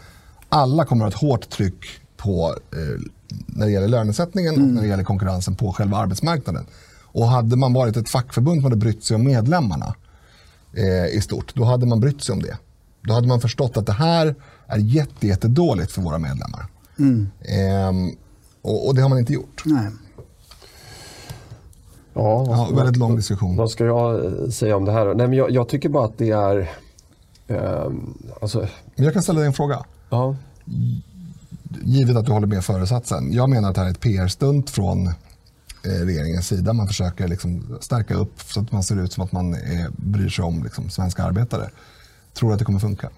[0.49, 1.85] Alla kommer att ha ett hårt tryck
[2.17, 3.01] på eh,
[3.45, 4.67] när det gäller lönesättningen mm.
[4.67, 6.65] och när det gäller konkurrensen på själva arbetsmarknaden.
[7.01, 9.95] Och hade man varit ett fackförbund som hade brytt sig om medlemmarna
[10.73, 12.57] eh, i stort, då hade man brytt sig om det.
[13.01, 14.35] Då hade man förstått att det här
[14.67, 16.65] är jätte, jättedåligt för våra medlemmar.
[16.99, 17.29] Mm.
[17.39, 18.15] Eh,
[18.61, 19.61] och, och, det har man inte gjort.
[19.65, 19.87] Nej.
[22.13, 23.55] Ja, ja, väldigt lång diskussion.
[23.55, 25.05] Vad ska jag eh, säga om det här?
[25.05, 26.69] Nej, men jag, jag tycker bara att det är...
[27.47, 27.91] Eh,
[28.41, 28.67] alltså...
[28.95, 29.85] Jag kan ställa dig en fråga.
[30.09, 30.35] Ja.
[31.83, 33.33] Givet att du håller med föresatsen.
[33.33, 35.11] Jag menar att det här är ett PR-stunt från eh,
[36.05, 36.73] regeringens sida.
[36.73, 40.29] Man försöker liksom stärka upp så att man ser ut som att man är, bryr
[40.29, 41.69] sig om liksom, svenska arbetare.
[42.33, 43.09] Tror du att det kommer funka?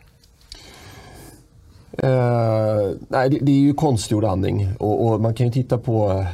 [1.98, 6.12] Eh, nej, det, det, är ju konstgjord andning och, och, man kan ju titta på
[6.12, 6.28] eh,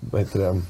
[0.00, 0.62] vad heter det,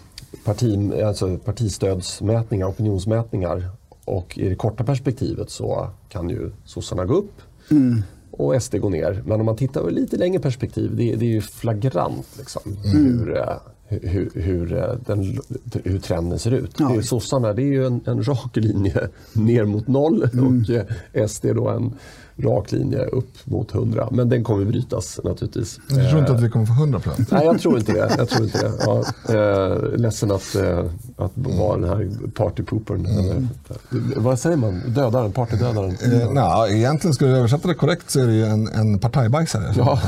[0.44, 3.70] parti, alltså partistödsmätningar, opinionsmätningar.
[4.04, 7.32] Och i det korta perspektivet så kan ju sossarna gå upp
[7.70, 8.02] mm.
[8.30, 9.22] och SD gå ner.
[9.26, 12.96] Men om man tittar i lite längre perspektiv, det, det är ju flagrant liksom, mm.
[12.96, 13.56] hur, eh,
[13.88, 15.38] hur, hur, eh, den,
[15.84, 16.74] hur trenden ser ut.
[16.78, 16.88] Ja.
[16.88, 20.46] Det är, sossarna det är ju en, en rak linje ner mot noll mm.
[20.46, 21.94] och eh, SD då en
[22.38, 24.08] rak linje upp mot 100.
[24.12, 25.80] Men den kommer brytas naturligtvis.
[25.88, 27.30] Du tror inte att vi kommer få 100 procent?
[27.30, 28.14] Nej, jag tror inte det.
[28.18, 28.72] Jag tror inte det.
[28.80, 30.84] Ja, eh, ledsen att, eh,
[31.16, 33.06] att vara den här partypoopern.
[33.06, 33.48] Mm.
[34.16, 34.82] Vad säger man?
[34.94, 35.32] Dödaren?
[35.32, 35.96] Partydödaren?
[36.02, 39.74] Eh, nej, egentligen skulle jag översätta det korrekt så är det ju en, en partajbajsare.
[39.76, 40.00] Ja.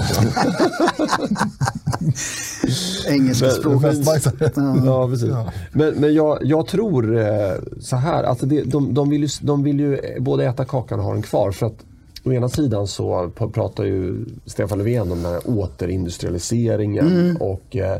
[3.09, 3.91] Engelska språket.
[3.91, 4.51] Festbajsare.
[4.87, 5.33] Ja, precis.
[5.73, 9.63] Men, men jag, jag tror eh, så här, alltså det, de, de, vill ju, de
[9.63, 11.53] vill ju både äta kakan och ha den kvar.
[11.53, 11.85] För att
[12.25, 17.99] å ena sidan så pratar ju Stefan Löfven om den här återindustrialiseringen och eh,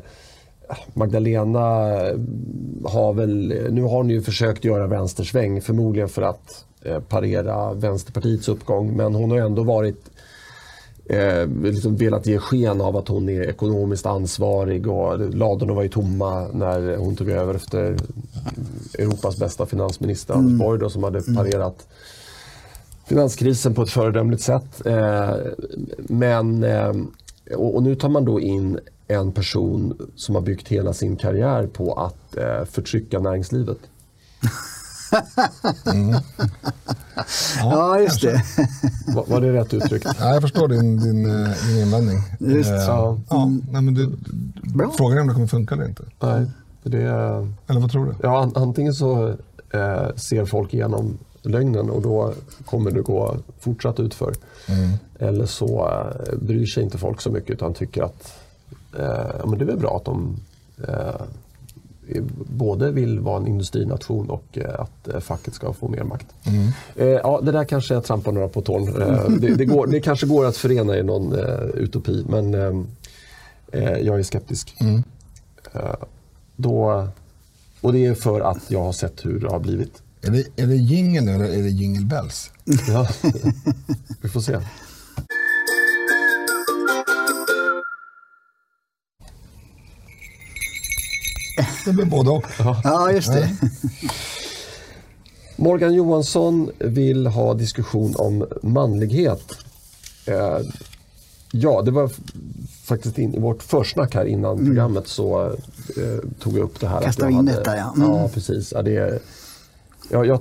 [0.95, 1.59] Magdalena
[2.85, 8.49] har väl, nu har hon ju försökt göra vänstersväng, förmodligen för att eh, parera Vänsterpartiets
[8.49, 8.97] uppgång.
[8.97, 10.11] Men hon har ändå varit
[11.07, 15.89] eh, liksom velat ge sken av att hon är ekonomiskt ansvarig och ladorna var ju
[15.89, 17.97] tomma när hon tog över efter
[18.99, 21.87] Europas bästa finansminister Anders Borg då, som hade parerat
[23.09, 24.87] finanskrisen på ett föredömligt sätt.
[24.87, 25.31] Eh,
[25.99, 26.93] men, eh,
[27.57, 28.79] och, och nu tar man då in
[29.09, 33.79] en person som har byggt hela sin karriär på att eh, förtrycka näringslivet.
[37.59, 38.43] Ja, just det.
[39.15, 40.07] Var, var det rätt uttryckt?
[40.21, 41.23] Ja, jag förstår din, din,
[41.69, 42.19] din invändning.
[42.41, 43.19] Just, ja.
[43.31, 44.17] ja, nej, men du,
[44.75, 44.93] Bra.
[44.97, 46.03] frågan är om det kommer funka eller inte.
[46.21, 46.47] Nej,
[46.83, 47.53] det är...
[47.67, 48.15] Eller vad tror du?
[48.23, 49.29] Ja, an- antingen så
[49.71, 51.19] eh, ser folk igenom
[51.49, 52.33] lögnen och då
[52.65, 54.35] kommer det gå fortsatt utför.
[55.19, 58.33] Eller så eh, bryr sig inte folk så mycket utan tycker att
[58.99, 60.37] eh, ja, men det är bra att de
[60.89, 61.23] eh,
[62.51, 66.27] både vill vara en industrination och eh, att eh, facket ska få mer makt.
[66.97, 69.03] Eh, ja, det där kanske jag trampar några på tån.
[69.03, 72.53] Eh, det, det, går, det kanske går att förena i någon eh, utopi men
[74.03, 74.75] jag är skeptisk.
[75.73, 75.95] Eh,
[76.57, 77.09] då,
[77.81, 80.03] och det är för att jag har sett hur det har blivit.
[80.23, 82.51] Är det, är det jingle nu eller är det jingle bells?
[82.89, 83.09] Ja.
[84.23, 84.61] Vi får se.
[91.85, 92.45] Det blir både och.
[92.85, 93.51] Ja, just det.
[95.57, 99.43] Morgan Johansson vill ha diskussion om manlighet.
[100.27, 100.59] Eh,
[101.53, 102.11] ja, det var
[102.85, 105.47] faktiskt in, i vårt försnack här innan programmet så
[105.97, 107.03] eh, tog jag upp det här.
[107.03, 107.93] Kastade jag in hade- detta, ja.
[107.97, 108.09] Mm.
[108.11, 108.73] Ja, precis.
[108.73, 109.23] Ja, det,
[110.11, 110.41] ja, jag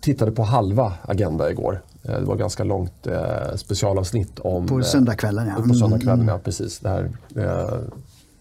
[0.00, 1.82] tittade på halva Agenda igår.
[2.02, 4.66] Eh, det var ganska långt eh, specialavsnitt om...
[4.66, 5.62] På eh, söndagskvällen, ja.
[5.68, 6.78] På söndagskvällen, Mm, ja precis.
[6.78, 7.78] Det här, eh,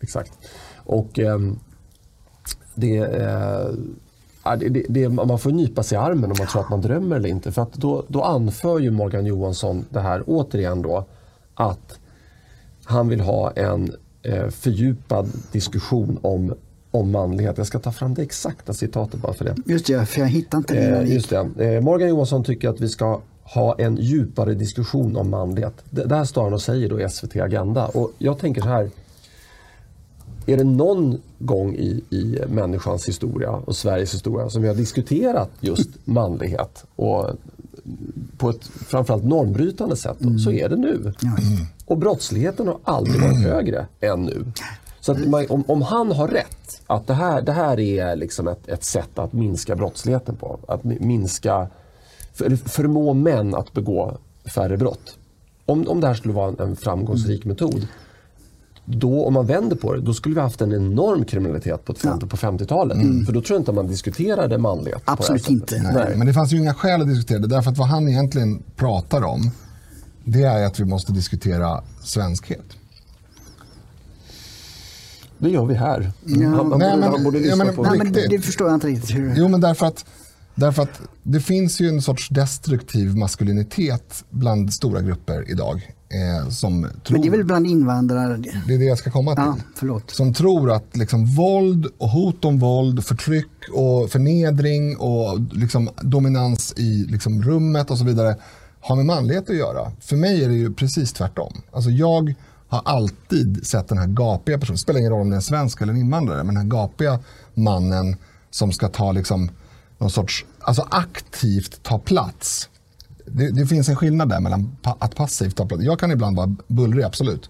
[0.01, 0.31] exakt.
[0.75, 1.59] Och ehm,
[2.75, 3.69] det, eh,
[4.57, 7.15] det, det, det, man får nypa sig i armen om man tror att man drömmer
[7.15, 7.51] eller inte.
[7.51, 11.05] För att då, då anför ju Morgan Johansson det här återigen då
[11.53, 11.99] att
[12.83, 13.91] han vill ha en
[14.23, 16.53] eh, fördjupad diskussion om,
[16.99, 17.57] om manlighet.
[17.57, 19.55] Jag ska ta fram det exakta citatet bara för det.
[19.65, 20.97] Just det, för jag hittade inte det.
[20.97, 21.75] Eh, just det.
[21.75, 25.73] Eh, Morgan Johansson tycker att vi ska ha en djupare diskussion om manlighet.
[25.89, 27.85] Det, där står han och säger då i SVT Agenda.
[27.85, 28.89] Och jag tänker så här.
[30.49, 35.49] Är det någon gång i, i människans historia och Sveriges historia som vi har diskuterat
[35.59, 37.29] just manlighet och
[38.37, 41.13] på ett framförallt normbrytande sätt så är det nu.
[41.85, 44.45] Och brottsligheten har aldrig varit högre än nu.
[45.15, 48.67] Så man, om, om han har rätt, att det här, det här är liksom ett,
[48.67, 50.59] ett sätt att minska brottsligheten på.
[50.67, 51.67] Att mi- minska,
[52.33, 54.17] för, förmå män att begå
[54.55, 55.17] färre brott.
[55.65, 57.87] Om, om det här skulle vara en, en framgångsrik metod,
[58.85, 62.27] då, om man vänder på det, då skulle vi haft en enorm kriminalitet på, 50,
[62.27, 62.97] på 50-talet.
[63.25, 65.01] För då tror jag inte man diskuterade manlighet.
[65.05, 65.81] Absolut inte.
[65.81, 66.17] Nej, Nej.
[66.17, 67.47] Men det fanns ju inga skäl att diskutera det.
[67.47, 69.51] Därför att vad han egentligen pratar om,
[70.23, 72.65] det är att vi måste diskutera svenskhet.
[75.39, 76.11] Det gör vi här.
[76.25, 77.83] Han, han, Nej, borde, men- han borde ja, lyssna men- på...
[77.83, 79.15] Nej, men det, förstår jag inte riktigt.
[79.15, 79.33] Hur...
[79.37, 80.05] Jo, men därför att,
[80.55, 85.93] därför att det finns ju en sorts destruktiv maskulinitet bland stora grupper idag.
[86.09, 88.37] Eh, som tror, Men det är väl bland invandrare?
[88.67, 89.43] det är det jag ska komma till.
[89.45, 90.11] Ja, förlåt.
[90.11, 96.73] Som tror att liksom våld och hot om våld, förtryck och förnedring och liksom dominans
[96.77, 98.35] i liksom rummet och så vidare
[98.81, 99.91] har med manlighet att göra.
[100.01, 101.53] För mig är det ju precis tvärtom.
[101.71, 102.33] Alltså jag
[102.67, 105.41] har alltid sett den här gapiga personen, det spelar ingen roll om det är en
[105.41, 107.19] svensk eller en invandrare, men den här gapiga
[107.53, 108.15] mannen
[108.49, 109.51] som ska ta liksom
[109.97, 112.69] någon sorts, alltså aktivt ta plats.
[113.25, 115.83] Det, det finns en skillnad där mellan pa- att passivt ta plats.
[115.83, 117.49] Jag kan ibland vara bullrig, absolut.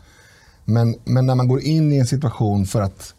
[0.65, 3.13] Men, men när man går in i en situation för att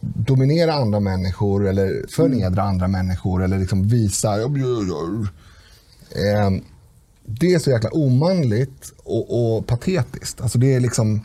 [0.00, 4.40] dominera andra människor eller förnedra andra människor eller liksom visa...
[4.40, 4.48] Eh,
[7.26, 10.40] det är så jäkla omanligt och, och patetiskt.
[10.40, 11.20] Alltså det är liksom...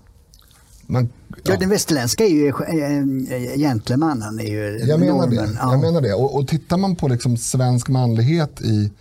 [0.88, 1.10] Man,
[1.44, 4.40] Ja, den västerländska är ju äh, gentlemannen.
[4.40, 5.36] Är ju jag menar det.
[5.36, 5.58] normen.
[5.60, 5.72] Ja.
[5.72, 6.14] Jag menar det.
[6.14, 8.92] Och, och tittar man på liksom svensk manlighet i,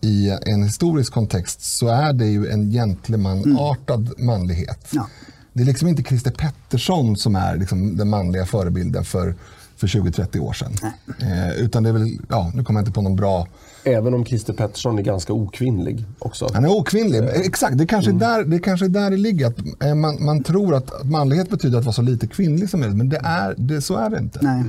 [0.00, 4.88] i en historisk kontext så är det ju en gentlemanartad manlighet.
[4.90, 5.08] Ja.
[5.52, 9.34] Det är liksom inte Christer Pettersson som är liksom den manliga förebilden för,
[9.76, 10.72] för för 20-30 år sedan.
[11.20, 13.48] Eh, utan det är väl, ja, nu kommer jag inte på någon bra...
[13.84, 16.48] Även om Christer Pettersson är ganska okvinnlig också.
[16.54, 17.78] Han är okvinnlig, exakt.
[17.78, 19.46] Det kanske, är där, det kanske är där det ligger.
[19.46, 22.98] Att eh, man, man tror att manlighet betyder att vara så lite kvinnlig som möjligt,
[22.98, 24.38] men det är, det, så är det inte.
[24.42, 24.64] Nej.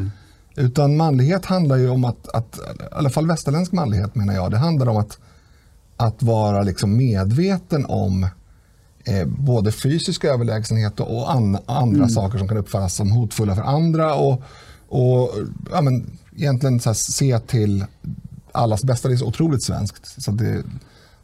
[0.55, 4.57] Utan manlighet handlar ju om att, att, i alla fall västerländsk manlighet menar jag, det
[4.57, 5.17] handlar om att,
[5.97, 8.23] att vara liksom medveten om
[9.05, 14.15] eh, både fysisk överlägsenhet och an, andra saker som kan uppfattas som hotfulla för andra.
[14.15, 14.43] Och,
[14.87, 15.31] och
[15.71, 17.85] ja, men, egentligen så här, se till
[18.55, 19.07] allas bästa.
[19.07, 20.23] Det är så otroligt svenskt.
[20.23, 20.63] Så det,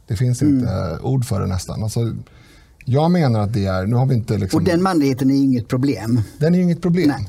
[0.06, 1.82] det finns inte ord för det nästan.
[1.82, 2.00] Alltså,
[2.84, 4.58] jag menar att det är, nu har vi inte liksom...
[4.58, 6.20] Och den manligheten är inget problem.
[6.38, 7.08] Den är inget problem.
[7.08, 7.28] Nej.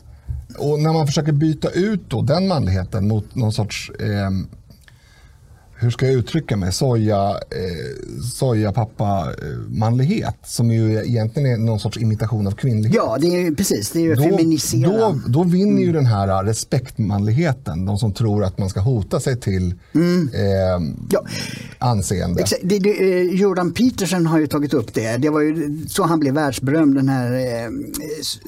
[0.57, 4.29] Och när man försöker byta ut då den manligheten mot någon sorts, eh,
[5.83, 11.57] hur ska jag uttrycka mig, soja, eh, soja pappa eh, manlighet som ju egentligen är
[11.57, 12.95] någon sorts imitation av kvinnlighet.
[12.95, 13.91] Ja, det är ju precis.
[13.91, 14.89] Det är ju Då, feminisera.
[14.89, 19.39] då, då vinner ju den här respektmanligheten, de som tror att man ska hota sig
[19.39, 19.99] till eh,
[20.75, 20.95] Mm.
[21.09, 21.23] Ja.
[21.77, 22.41] anseende.
[22.41, 22.61] Exakt.
[22.63, 25.17] Det, det, eh, Jordan Peterson har ju tagit upp det.
[25.17, 27.69] Det var ju så han blev världsberömd, den här eh,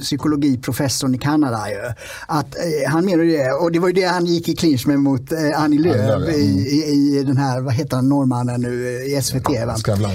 [0.01, 1.69] psykologiprofessorn i Kanada.
[1.69, 1.93] Ju.
[2.27, 4.99] Att, eh, han menade det, och det var ju det han gick i clinch med
[4.99, 6.29] mot eh, Annie Lööf.
[6.29, 6.39] Mm.
[6.41, 9.49] i, i den här, vad heter han, norrmannen nu eh, i SVT.
[9.65, 9.75] Va?
[9.75, 10.11] Skavlan.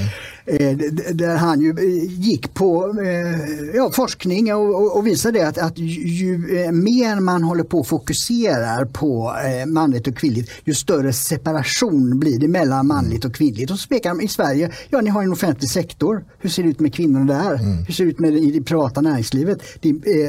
[0.50, 0.76] Eh,
[1.12, 6.38] där han ju eh, gick på eh, ja, forskning och, och, visade att, att ju,
[6.72, 9.34] mer man håller på och fokuserar på
[9.66, 13.70] manligt och kvinnligt ju större separation blir det mellan manligt och kvinnligt.
[13.70, 16.68] Och så pekar de i Sverige, ja ni har en offentlig sektor, hur ser det
[16.68, 17.56] ut med kvinnorna där?
[17.86, 19.62] Hur ser det ut med i det privata näringslivet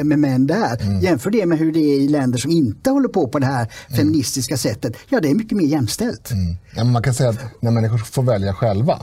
[0.04, 1.02] med män där?
[1.02, 3.68] Jämför det med hur det är i länder som inte håller på på det här
[3.96, 4.94] feministiska sättet.
[5.10, 6.32] Ja det är mycket mer jämställt.
[6.32, 6.56] Mm.
[6.76, 9.00] Ja, man kan säga att när människor får välja själva,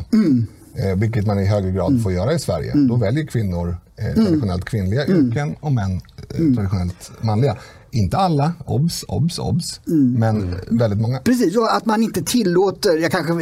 [0.84, 4.64] eh, vilket man i högre grad får göra i Sverige, då väljer kvinnor eh, traditionellt
[4.64, 6.00] kvinnliga yrken och män
[6.30, 7.56] eh, traditionellt manliga.
[7.90, 9.80] Inte alla, obs, obs, obs,
[10.18, 11.18] men väldigt många.
[11.18, 13.38] Precis, och att man inte tillåter, jag kanske eh,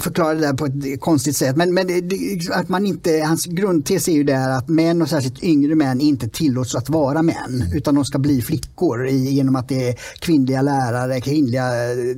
[0.00, 3.46] förklarar det där på ett konstigt sätt, men, men det, det- att man inte, hans
[3.46, 7.64] grundtes är ju där att män och särskilt yngre män inte tillåts att vara män,
[7.74, 12.14] utan de ska bli flickor i, genom att det är kvinnliga lärare, kvinnliga eh,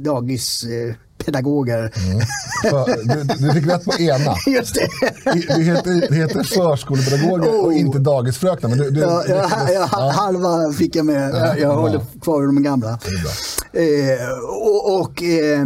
[1.19, 1.93] dagispedagoger.
[1.97, 2.19] Mm.
[3.39, 4.35] Du, du fick rätt på ena.
[4.47, 4.89] Just det.
[5.57, 7.79] Det heter, det heter förskolepedagoger och Oh.
[7.79, 8.71] inte dagisfröknar.
[8.71, 11.31] Men du, du, Ja, ja, lyckades- ja, halva fick jag med.
[11.35, 12.99] Jag, jag håller kvar de gamla.
[13.73, 15.64] Eh, och och eh,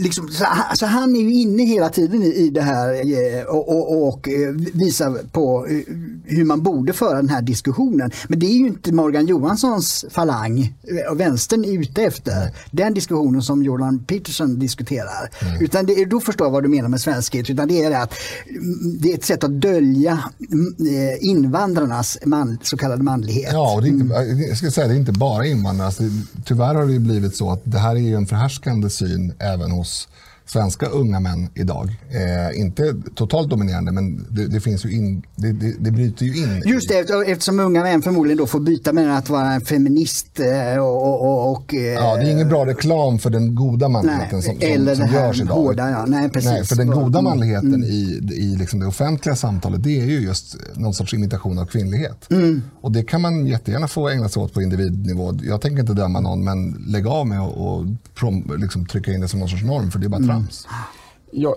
[0.00, 3.44] liksom, så, han- så han är ju inne hela tiden i, i det här eh,
[3.44, 5.76] och, och, och eh, visar på eh,
[6.24, 8.10] hur man borde föra den här diskussionen.
[8.28, 12.50] Men det är ju inte Morgan Johanssons falang eh, och vänstern är ute efter.
[12.70, 14.83] Den diskussionen som Jordan Peterson diskuterar.
[15.60, 17.50] Utan det är, då förstår jag vad du menar med svenskhet.
[17.50, 18.12] Utan det är det att
[18.48, 23.50] mm, det är ett sätt att dölja mm, eh, invandrarnas man, så kallade manlighet.
[23.52, 24.14] Ja, och det är inte,
[24.48, 25.90] jag ska säga det är inte bara invandrare.
[25.98, 30.08] Det- tyvärr har det blivit så att det här är en förhärskande syn även hos
[30.46, 31.88] svenska unga män idag.
[32.10, 36.36] Eh, inte totalt dominerande, men det, det finns ju in, det, det, det bryter ju
[36.42, 36.62] in.
[36.66, 40.40] Just det, efter- eftersom unga män förmodligen då får byta mellan att vara en feminist
[40.40, 41.24] eh, och...
[41.24, 44.54] och, och, eh, Ja, det är ingen bra reklam för den goda manligheten Nej, som,
[44.60, 45.54] som, eller som görs idag.
[45.54, 46.04] hårda, ja.
[46.08, 46.50] Nej, precis.
[46.50, 47.02] Nej, för den Mm.
[47.04, 51.58] goda manligheten i, i liksom det offentliga samtalet det är ju just någon sorts imitation
[51.58, 52.30] av kvinnlighet.
[52.30, 52.62] Mm.
[52.80, 55.34] Och det kan man jättegärna få ägna sig åt på individnivå.
[55.42, 57.86] Jag tänker inte döma någon, men lägg av med att och
[58.58, 60.68] liksom trycka in det som någon sorts norm, för det är bara Mm trams.
[61.30, 61.54] Jag,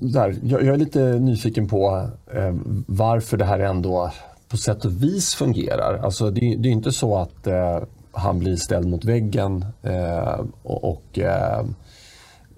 [0.00, 2.54] där, jag, jag är lite nyfiken på eh,
[2.86, 4.10] varför det här ändå
[4.48, 5.98] på sätt och vis fungerar.
[5.98, 7.78] Alltså det, det är inte så att eh,
[8.12, 11.64] han blir ställd mot väggen eh, och, och eh,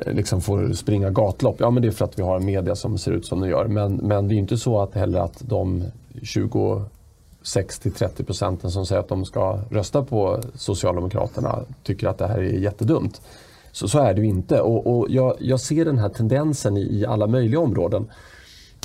[0.06, 1.56] liksom får springa gatlopp.
[1.58, 3.50] Ja, men det är för att vi har en media som ser ut som den
[3.50, 3.66] gör.
[3.66, 5.84] Men, men det är inte så att heller att de
[6.14, 12.58] 26-30 procenten som säger att de ska rösta på Socialdemokraterna tycker att det här är
[12.58, 13.20] jättedumt.
[13.74, 14.60] Så, så är det ju inte.
[14.60, 18.06] Och, och jag, jag ser den här tendensen i, i alla möjliga områden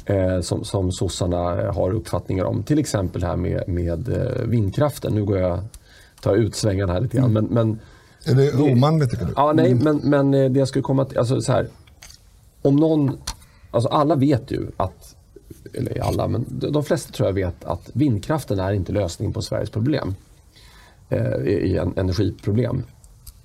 [0.05, 2.63] eh, som, som sossarna har uppfattningar om.
[2.63, 5.13] Till exempel här med, med eh, vindkraften.
[5.13, 5.59] Nu går jag
[6.21, 7.33] tar ut svängarna här lite grann.
[7.33, 7.79] Men, men,
[8.25, 9.33] Är det omanligt tycker du?
[9.35, 11.67] ja, nej, men, men eh, det jag skulle komma till, alltså så här.
[12.61, 13.17] Om någon,
[13.71, 15.15] alltså alla vet ju att,
[15.73, 19.69] eller alla, men de flesta tror jag vet att vindkraften är inte lösningen på Sveriges
[19.69, 20.15] problem.
[21.09, 22.83] Eh, i en energiproblem.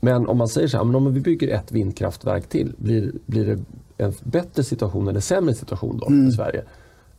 [0.05, 3.47] Men om man säger så här, men om vi bygger ett vindkraftverk till, blir, blir
[3.47, 3.59] det
[4.05, 6.63] en bättre situation eller sämre situation då i Sverige?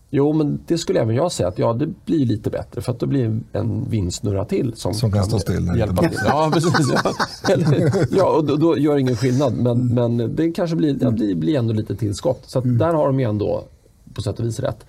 [0.09, 2.99] Jo, men det skulle även jag säga att ja, det blir lite bättre för att
[2.99, 6.19] då blir en vindsnurra till som, Som kan stå still det hjälpa till.
[6.25, 6.73] Ja, precis.
[7.03, 7.13] Ja,
[7.53, 9.53] Eller, ja och då, då gör det ingen skillnad.
[9.57, 12.41] Men, men det kanske blir, ja, det blir ändå lite tillskott.
[12.45, 13.63] Så att där har de ju ändå
[14.13, 14.85] på sätt och vis rätt.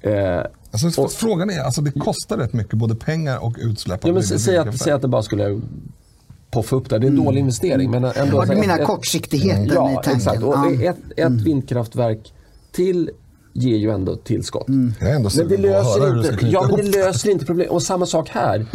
[0.00, 0.40] Eh,
[0.70, 4.00] Alltså, Och- frågan är, alltså det kostar rätt mycket, både pengar och utsläpp.
[4.04, 5.60] Ja, men säg, att, säg att det bara skulle
[6.50, 6.98] poffa upp det.
[6.98, 7.90] Det är en dålig investering.
[7.90, 10.16] Men ändå, Ja, du menar ett- kortsiktigheten i Ja, tanken.
[10.16, 10.42] exakt.
[10.42, 10.72] Och Ja.
[10.82, 12.32] ett, ett vindkraftverk
[12.72, 13.10] till
[13.52, 14.68] ger ju ändå tillskott.
[14.68, 17.70] Ändå Men det löser inte, ja, men det löser inte problem.
[17.70, 18.66] Och samma sak här.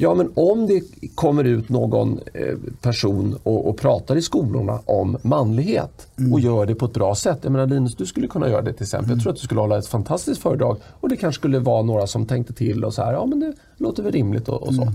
[0.00, 0.80] Ja, men om det
[1.14, 6.74] kommer ut någon eh, person och, och pratar i skolorna om manlighet och gör det
[6.74, 7.38] på ett bra sätt.
[7.42, 9.10] Jag menar Linus, du skulle kunna göra det till exempel.
[9.10, 12.06] Jag tror att du skulle hålla ett fantastiskt föredrag och det kanske skulle vara några
[12.06, 14.92] som tänkte till och så här, ja men det låter väl rimligt och, och så.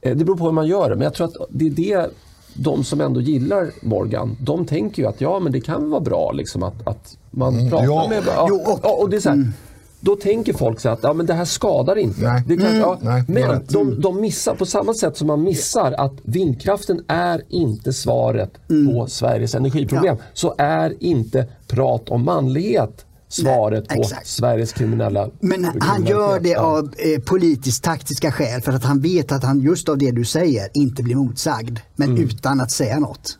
[0.00, 2.10] Eh, Det beror på hur man gör det, men jag tror att det är det
[2.54, 6.32] de som ändå gillar Morgan, de tänker ju att ja men det kan vara bra
[6.32, 8.06] liksom att, att man pratar ja.
[8.08, 8.22] med...
[8.26, 9.52] Ja, Jo, och- ja, och det är så här,
[10.00, 12.20] Då tänker folk så att ja, men det här skadar inte.
[12.22, 12.42] Nej.
[12.46, 16.12] Det kan, ja, Nej, men de, de missar, på samma sätt som man missar att
[16.22, 18.50] vindkraften är inte svaret
[18.92, 24.26] på Sveriges energiproblem, så är inte prat om manlighet svaret Nej, på exakt.
[24.26, 29.32] Sveriges kriminella Men han gör det av eh, politiskt taktiska skäl för att han vet
[29.32, 31.78] att han just av det du säger inte blir motsagd.
[31.96, 32.22] Men Mm.
[32.22, 33.38] utan att säga något.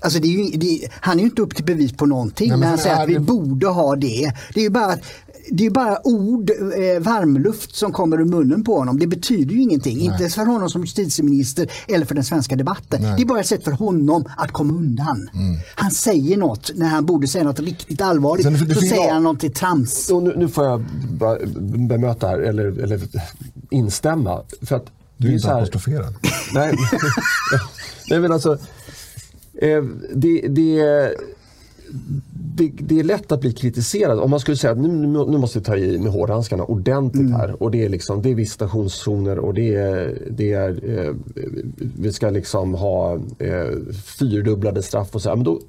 [0.00, 2.60] Alltså är ju, det, han är ju inte upp till bevis på någonting Nej, men
[2.60, 4.32] när han säger är att vi det- borde ha det.
[4.54, 4.96] Det är ju bara,
[5.50, 8.98] det är bara ord, eh, varmluft som kommer ur munnen på honom.
[8.98, 10.00] Det betyder ju ingenting.
[10.00, 13.02] Inte ens för honom som justitieminister eller för den svenska debatten.
[13.02, 15.28] Det är bara ett sätt för honom att komma undan.
[15.74, 18.46] Han säger något när han borde säga något riktigt allvarligt.
[18.46, 18.58] Mm.
[18.58, 20.10] Sen det- finns- säger han något till trams.
[20.10, 20.84] Och nu, nu får jag
[21.88, 23.00] bemöta här, eller, eller
[23.70, 24.42] instämma.
[24.62, 24.86] För att
[25.16, 26.14] Du är så inte här- apostroferad.
[26.54, 26.74] Nej,
[28.10, 28.58] Nej men alltså.
[29.62, 29.82] Eh,
[30.14, 30.80] det, det,
[32.46, 34.20] det, det är lätt att bli kritiserad.
[34.20, 37.62] Om man skulle säga att nu, nu måste vi ta i med hårdhandskarna ordentligt här.
[37.62, 41.14] Och det är, liksom, det är visitationszoner och det är, det är eh,
[41.98, 45.36] vi ska liksom ha eh, fyrdubblade straff och så här.
[45.36, 45.60] Men då,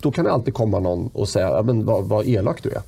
[0.00, 2.82] då kan det alltid komma någon och säga, men vad, vad elak du är.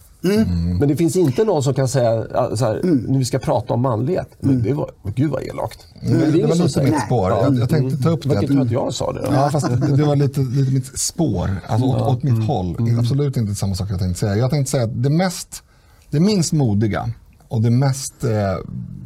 [0.78, 3.74] Men det finns inte någon som kan säga ja, så här, nu vi ska prata
[3.74, 4.28] om manlighet.
[4.40, 5.86] Men det var, gud vad elakt.
[6.02, 7.30] Men det Det var lite mitt spår.
[7.30, 7.42] Ja.
[7.42, 8.46] Jag, jag tänkte ta upp Det var det.
[8.46, 9.28] inte att jag sa det.
[9.30, 12.76] Ja, fast det, var lite, lite mitt spår, alltså åt, åt mitt håll.
[12.98, 14.36] Absolut inte samma sak jag tänkte säga.
[14.36, 15.62] Jag tänkte säga att det, mest,
[16.10, 17.10] det minst modiga
[17.48, 18.30] och det mest eh,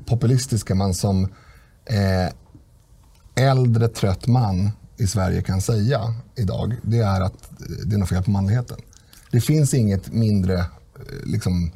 [0.06, 1.24] populistiska man som
[1.84, 2.32] eh,
[3.44, 6.00] äldre trött man i Sverige kan säga
[6.36, 7.50] idag, det är att
[7.86, 8.76] det är något fel på manligheten.
[9.32, 10.64] Det finns inget mindre
[11.24, 11.70] liksom,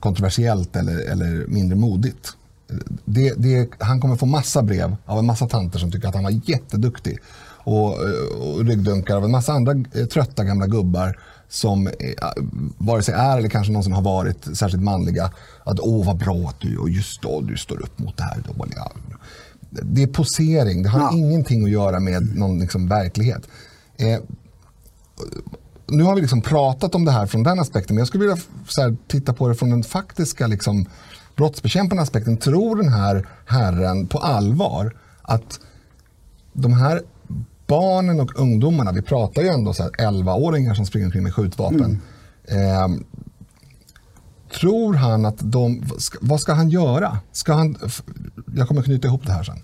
[0.00, 2.32] kontroversiellt eller, eller mindre modigt.
[3.04, 6.24] Det, det, han kommer få massa brev av en massa tanter som tycker att han
[6.24, 7.18] var jätteduktig.
[7.58, 11.18] Och, eh, och ryggdunkar av en massa andra eh, trötta gamla gubbar
[11.48, 11.92] som eh,
[12.78, 15.30] vare sig är eller kanske någonsin har varit särskilt manliga.
[15.64, 18.42] Att åh vad bra att du, och just då, du står upp mot det här
[18.56, 18.88] dåliga.
[19.70, 21.10] Det är posering, det har Ja.
[21.12, 23.42] ingenting att göra med någon liksom, verklighet.
[23.96, 24.18] Eh,
[25.86, 28.42] nu har vi liksom pratat om det här från den aspekten, men jag skulle vilja
[28.78, 30.86] här, titta på det från den faktiska liksom,
[31.36, 32.36] brottsbekämpande aspekten.
[32.36, 35.60] Tror den här herren på allvar att
[36.52, 37.02] de här
[37.66, 42.02] barnen och ungdomarna, vi pratar ju ändå så här 11-åringar som springer omkring med skjutvapen.
[42.44, 42.88] Eh,
[44.60, 45.82] tror han att de,
[46.20, 47.18] vad ska han göra?
[47.32, 47.76] Ska han,
[48.56, 49.58] jag kommer knyta ihop det här sen.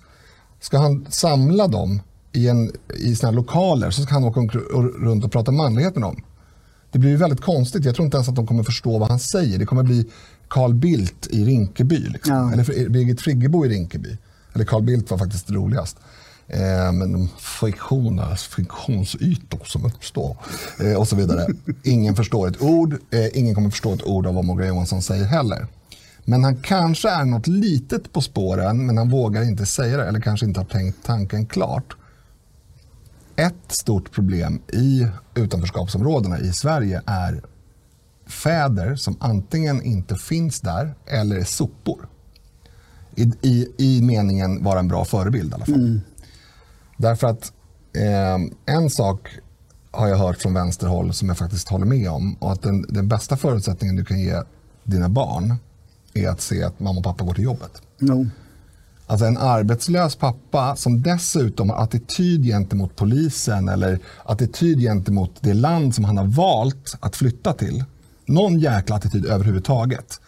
[0.60, 2.00] Ska han samla dem
[2.32, 6.22] i, en, i här lokaler så ska han åka runt och prata manlighet med dem.
[6.92, 7.84] Det blir ju väldigt konstigt.
[7.84, 9.58] Jag tror inte ens att de kommer förstå vad han säger.
[9.58, 10.06] Det kommer bli
[10.48, 11.98] Carl Bildt i Rinkeby.
[11.98, 12.34] Liksom.
[12.34, 12.52] Ja.
[12.52, 14.16] Eller Birgit Friggebo i Rinkeby.
[14.52, 15.96] Eller Carl Bildt var faktiskt roligast.
[16.46, 20.36] Eh, men friktioner, friktionsytor som uppstår
[20.80, 21.46] eh, och så vidare.
[21.82, 22.92] Ingen förstår ett ord.
[23.10, 25.66] Eh, ingen kommer förstå ett ord av vad Morgan Johansson säger heller.
[26.24, 30.20] Men han kanske är något litet på spåren men han vågar inte säga det eller
[30.20, 31.96] kanske inte har tänkt tanken klart.
[33.36, 37.42] Ett stort problem i utanförskapsområdena i Sverige är
[38.26, 42.08] fäder som antingen inte finns där eller är sopor.
[43.14, 46.00] I, i, i meningen vara en bra förebild i alla fall.
[46.96, 47.52] Därför att
[47.96, 49.28] eh, en sak
[49.90, 52.34] har jag hört från vänsterhåll som jag faktiskt håller med om.
[52.34, 54.42] Och att den, den bästa förutsättningen du kan ge
[54.84, 55.54] dina barn
[56.14, 57.82] är att se att mamma och pappa går till jobbet.
[57.98, 58.26] No.
[59.12, 65.94] Alltså en arbetslös pappa som dessutom har attityd gentemot polisen eller attityd gentemot det land
[65.94, 67.84] som han har valt att flytta till.
[68.26, 70.20] Någon jäkla attityd överhuvudtaget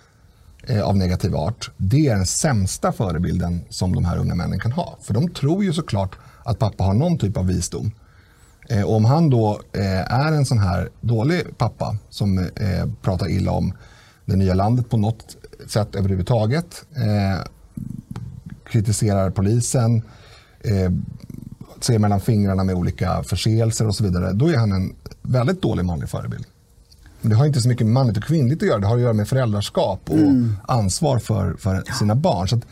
[0.66, 1.70] eh, av negativ art.
[1.76, 4.98] Det är den sämsta förebilden som de här unga männen kan ha.
[5.02, 7.90] För de tror ju såklart att pappa har någon typ av visdom.
[8.68, 13.28] Eh, och om han då eh, är en sån här dålig pappa som eh, pratar
[13.30, 13.72] illa om
[14.24, 16.84] det nya landet på något sätt överhuvudtaget.
[16.96, 17.44] Eh,
[18.74, 20.02] Kritiserar polisen,
[20.60, 20.92] eh,
[21.80, 24.32] ser mellan fingrarna med olika förseelser och så vidare.
[24.32, 26.44] Då är han en väldigt dålig manlig förebild.
[27.20, 28.78] Men det har inte så mycket manligt och kvinnligt att göra.
[28.78, 30.18] Det har att göra med föräldraskap och
[30.74, 32.48] ansvar för, för sina barn.
[32.48, 32.62] Så att,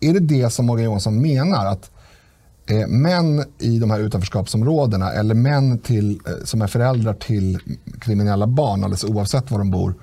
[0.00, 1.66] är det det som Morgan Johansson menar?
[1.66, 1.90] Att
[2.66, 7.58] eh, män i de här utanförskapsområdena eller män till, eh, som är föräldrar till
[8.00, 9.94] kriminella barn, alldeles oavsett var de bor,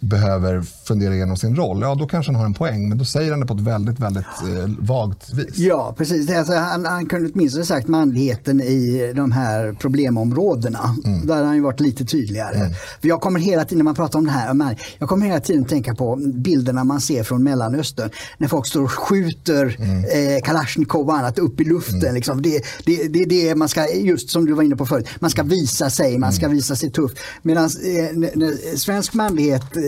[0.00, 2.88] behöver fundera igenom sin roll, ja då kanske han har en poäng.
[2.88, 5.56] Men då säger han det på ett väldigt, väldigt eh, vagt vis.
[5.56, 6.30] Ja, precis.
[6.30, 10.96] Alltså, han, han kunde åtminstone sagt manligheten i de här problemområdena.
[11.04, 11.26] Mm.
[11.26, 12.56] Där har han ju varit lite tydligare.
[12.56, 12.72] Mm.
[13.00, 15.40] För jag kommer hela tiden, när man pratar om det här, man, jag kommer hela
[15.40, 18.10] tiden tänka på bilderna man ser från Mellanöstern.
[18.38, 20.04] När folk står och skjuter mm.
[20.04, 22.02] eh, Kalashnikov och annat upp i luften.
[22.02, 22.14] Mm.
[22.14, 22.42] Liksom.
[22.42, 25.42] Det, det, det, det man ska, just som du var inne på förut, man ska
[25.42, 26.56] visa sig, man ska mm.
[26.56, 27.10] visa sig tuff.
[27.42, 29.62] Medan eh, svensk manlighet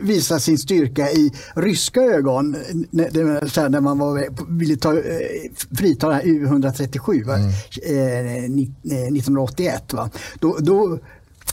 [0.00, 2.56] visa sin styrka i ryska ögon
[2.90, 4.26] när, när man var,
[4.58, 5.00] ville ta, eh,
[5.78, 8.66] frita U137 mm.
[9.16, 9.92] 1981.
[9.92, 10.10] Va?
[10.40, 10.98] Då, då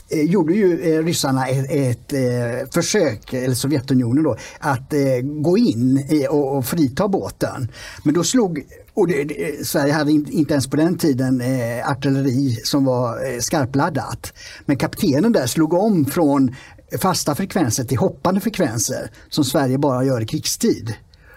[0.08, 4.92] eh, gjorde ju ryssarna ett, ett, försök, eller Sovjetunionen då, att
[5.22, 7.68] gå in och, och frita båten.
[8.04, 12.60] Men då slog och det, det, Sverige hade inte ens på den tiden eh, artilleri
[12.64, 14.32] som var eh, skarpladdat.
[14.66, 16.54] Men kaptenen där slog om från
[17.00, 20.94] fasta frekvenser till hoppande frekvenser som Sverige bara gör i krigstid.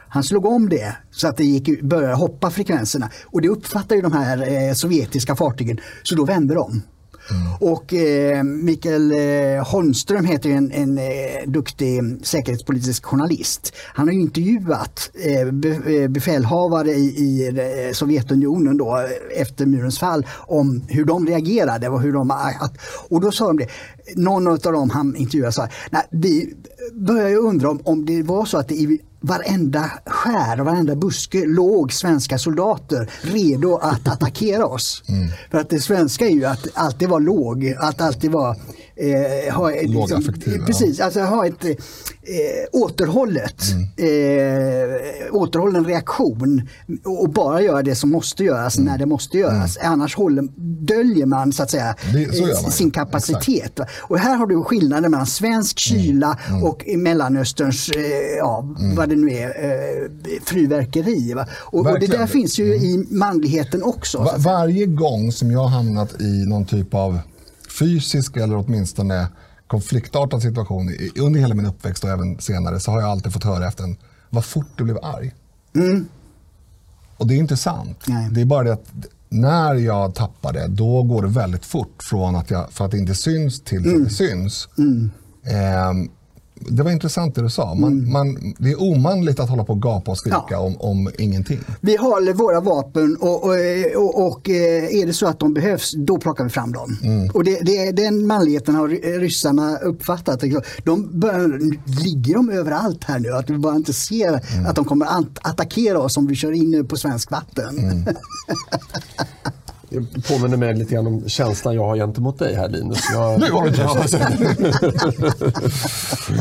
[0.09, 4.01] Han slog om det så att det gick, började hoppa frekvenserna och det uppfattar ju
[4.01, 6.81] de här eh, sovjetiska fartygen så då vände de.
[7.31, 7.53] Mm.
[7.59, 11.03] Och eh, Mikael eh, Holmström heter en, en eh,
[11.47, 13.73] duktig säkerhetspolitisk journalist.
[13.93, 20.25] Han har intervjuat eh, be, eh, befälhavare i, i eh, Sovjetunionen då, efter murens fall
[20.47, 22.31] om hur de reagerade och hur de...
[22.31, 22.77] Att,
[23.09, 23.67] och då sa de det,
[24.15, 26.53] någon av dem han intervjuade sa, nej, vi
[26.93, 31.45] börjar undra om, om det var så att det i varenda skär och varenda buske
[31.45, 35.03] låg svenska soldater redo att attackera oss.
[35.07, 35.29] Mm.
[35.51, 38.55] För att det svenska är ju att alltid vara låg, att alltid vara
[38.95, 40.23] eh, ha, liksom,
[40.65, 41.71] precis, alltså ha ett eh,
[42.71, 43.83] återhållet, mm.
[43.97, 46.69] eh, återhållen reaktion
[47.03, 48.91] och bara göra det som måste göras mm.
[48.91, 49.77] när det måste göras.
[49.77, 49.91] Mm.
[49.91, 50.43] Annars håller,
[50.85, 52.71] döljer man så att säga det, så man.
[52.71, 53.79] sin kapacitet.
[54.01, 56.03] Och här har du skillnaden mellan svensk mm.
[56.03, 56.63] kyla mm.
[56.63, 58.01] och Mellanösterns, eh,
[58.37, 58.95] ja, mm.
[58.95, 60.09] vad det nu är, eh,
[60.45, 61.35] fyrverkeri.
[61.49, 64.17] Och, och, det där finns ju i manligheten också.
[64.17, 67.19] Va varje gång som jag hamnat i någon typ av
[67.79, 69.27] fysisk eller åtminstone
[69.67, 73.67] konfliktartad situation under hela min uppväxt och även senare så har jag alltid fått höra
[73.67, 73.97] efter en
[74.29, 75.33] vad fort du blev arg.
[75.75, 76.07] Mm.
[77.17, 78.03] Och det är inte sant.
[78.07, 78.29] Nej.
[78.31, 78.91] Det är bara det att
[79.29, 82.97] när jag tappar det, då går det väldigt fort från att jag, för att det
[82.97, 84.01] inte syns till mm.
[84.01, 84.67] att det syns.
[84.77, 85.11] Mm.
[85.43, 86.09] Eh,
[86.55, 87.75] det var intressant det du sa.
[87.75, 88.11] Man, mm.
[88.11, 90.59] man, det är omanligt att hålla på och gapa och skrika ja.
[90.59, 91.59] om, om ingenting.
[91.81, 93.55] Vi håller våra vapen och, och,
[93.95, 96.97] och, och, eh, är det så att de behövs, då plockar vi fram dem.
[97.03, 97.29] Mm.
[97.29, 98.87] Och det, det, den manligheten har
[99.19, 100.43] ryssarna uppfattat.
[100.83, 101.59] De bör,
[102.03, 103.31] ligger de överallt här nu?
[103.31, 104.65] Att vi bara inte ser mm.
[104.65, 108.05] att de kommer att attackera oss om vi kör in på svensk vatten.
[109.89, 112.99] Det påminner mig lite grann om känslan jag har gentemot dig här Linus.
[113.13, 113.71] Jag, nu har du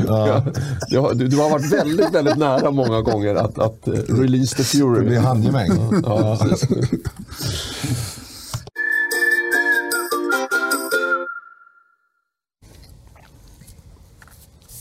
[0.06, 0.42] ja.
[0.88, 1.12] ja.
[1.14, 5.00] du, du, har varit väldigt, väldigt nära många gånger att, att eh, release the fury.
[5.00, 5.70] Det blir handgemäng.
[6.02, 6.38] Ja.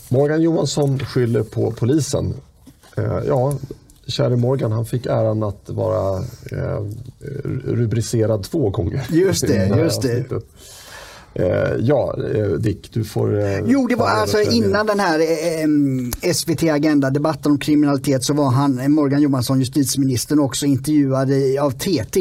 [0.08, 2.34] Morgan Johansson skyller på polisen.
[2.96, 3.54] Eh, ja,
[4.06, 6.18] käre Morgan han fick äran att vara
[6.52, 6.80] eh,
[7.64, 9.06] rubricerad två gånger.
[9.10, 10.32] Just det, just det.
[10.32, 10.38] Eh,
[11.80, 13.40] ja, eh, Dick, du får...
[13.40, 18.50] Eh, jo, det var alltså innan den här eh, SVT Agenda-debatten om kriminalitet så var
[18.50, 21.30] han, Morgan Johansson, justitieministern, också intervjuad
[21.60, 22.20] av TT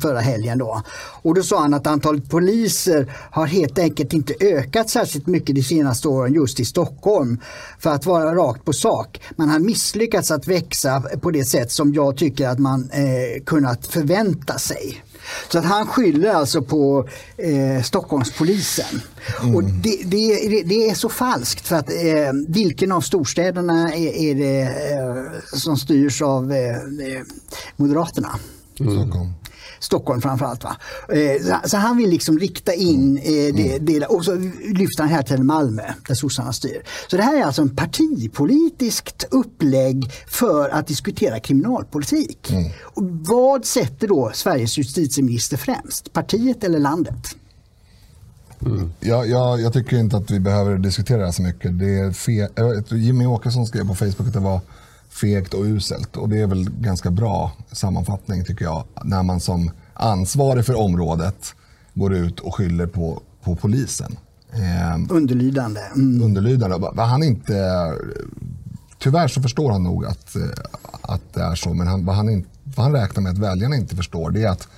[0.00, 0.58] förra helgen.
[0.58, 0.82] Då.
[1.22, 5.62] Och då sa han att antalet poliser har helt enkelt inte ökat särskilt mycket de
[5.62, 7.38] senaste åren just i Stockholm.
[7.78, 9.20] För att vara rakt på sak.
[9.36, 13.86] Man har misslyckats att växa på det sätt som jag tycker att man eh, kunnat
[13.86, 15.02] förvänta sig.
[15.48, 19.00] Så att han skyller alltså på eh, Stockholmspolisen.
[19.42, 19.56] Mm.
[19.56, 24.34] Och det, det, det, är så falskt för att eh, vilken av storstäderna är, är
[24.34, 27.22] det eh, som styrs av eh, eh
[27.76, 28.38] Moderaterna?
[28.80, 29.10] Mm.
[29.82, 30.64] Stockholm framförallt.
[30.64, 30.76] Va?
[31.08, 33.84] Eh, så han vill liksom rikta in eh, det, mm.
[33.84, 36.82] det, och så lyfter han här till Malmö där sossarna styr.
[37.10, 42.50] Så det här är alltså en partipolitiskt upplägg för att diskutera kriminalpolitik.
[42.50, 42.70] Mm.
[42.82, 46.12] Och vad sätter då Sveriges justitieminister främst?
[46.12, 47.36] Partiet eller landet?
[48.66, 48.92] Mm.
[49.00, 51.78] Jag, jag, jag, tycker inte att vi behöver diskutera det här så mycket.
[51.78, 52.48] Det är fe
[52.96, 54.60] Jimmy Åkesson skrev på Facebook att det var
[55.12, 56.16] fegt och uselt.
[56.16, 58.84] Och det är väl ganska bra sammanfattning tycker jag.
[59.04, 61.54] När man som ansvarig för området
[61.94, 64.16] går ut och skyller på, på polisen.
[64.52, 65.80] Eh, underlydande.
[65.80, 66.22] Mm.
[66.22, 67.02] Underlydande.
[67.02, 67.54] Han inte,
[68.98, 70.36] tyvärr så förstår han nog att,
[71.02, 71.74] att det är så.
[71.74, 74.48] Men han, vad han inte vad han räknar med att väljarna inte förstår, det är
[74.48, 74.68] att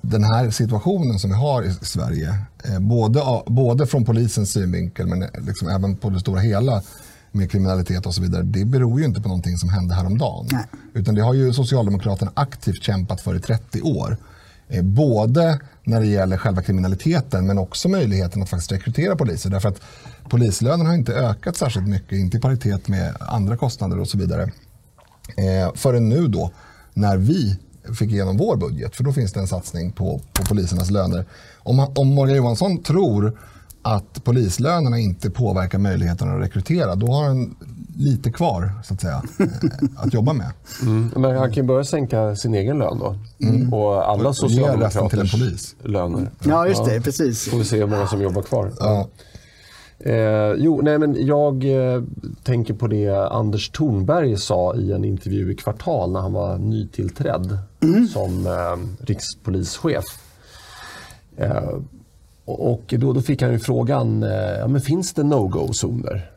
[0.00, 5.24] den här situationen som vi har i Sverige, eh, både, både från polisens synvinkel men
[5.46, 6.82] liksom även på det stora hela
[7.36, 10.48] med kriminalitet och så vidare, det beror ju inte på någonting som hände häromdagen.
[10.52, 10.64] Nej.
[10.94, 14.16] Utan det har ju Socialdemokraterna aktivt kämpat för i 30 år.
[14.68, 19.50] Eh, både när det gäller själva kriminaliteten men också möjligheten att faktiskt rekrytera poliser.
[19.50, 19.80] Därför att
[20.28, 24.42] polislönen har inte ökat särskilt mycket, inte i paritet med andra kostnader och så vidare.
[25.36, 26.50] Eh, förrän nu då,
[26.94, 27.58] när vi
[27.98, 31.24] fick igenom vår budget, för då finns det en satsning på, på polisernas löner.
[31.58, 33.38] Om, om Morgan Johansson tror
[33.86, 37.56] att polislönerna inte påverkar möjligheten att rekrytera, då har han
[37.96, 39.46] lite kvar så att säga eh,
[39.96, 40.50] att jobba med.
[40.82, 41.12] Mm.
[41.16, 43.16] Men han kan ju börja sänka sin egen lön då.
[43.46, 43.74] Mm.
[43.74, 46.30] Och alla socialdemokraters löner.
[46.44, 46.94] Ja, just det.
[46.94, 47.00] Ja.
[47.00, 47.50] Precis.
[47.50, 48.72] Får vi se hur många som jobbar kvar.
[48.78, 49.08] Ja.
[49.98, 52.02] Eh, jo, nej men jag eh,
[52.42, 57.58] tänker på det Anders Thornberg sa i en intervju i Kvartal när han var nytillträdd
[57.80, 58.06] mm.
[58.06, 60.04] som eh, rikspolischef.
[62.46, 66.30] Och då, då, fick han ju frågan, eh, ja, men finns det no-go-zoner?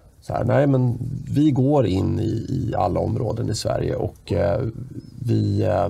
[0.45, 0.97] nej men
[1.33, 4.61] vi går in i, i, alla områden i Sverige och eh,
[5.25, 5.89] vi eh,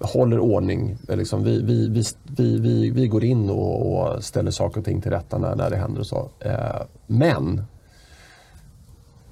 [0.00, 0.96] håller ordning.
[1.08, 5.00] Eh, liksom, vi, vi, vi, vi, vi, går in och, och, ställer saker och ting
[5.00, 6.00] till rätta när, när det händer.
[6.00, 6.28] Och så.
[6.40, 7.64] Eh, men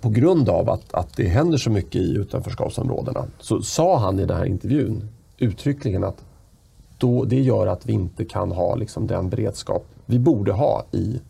[0.01, 4.25] på grund av att, att det händer så mycket i utanförskapsområdena så sa han i
[4.25, 5.09] den här intervjun
[5.39, 6.25] uttryckligen att
[6.99, 11.21] då, det gör att vi inte kan ha liksom, den beredskap vi borde ha i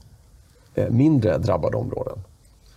[0.74, 2.18] eh, mindre drabbade områden.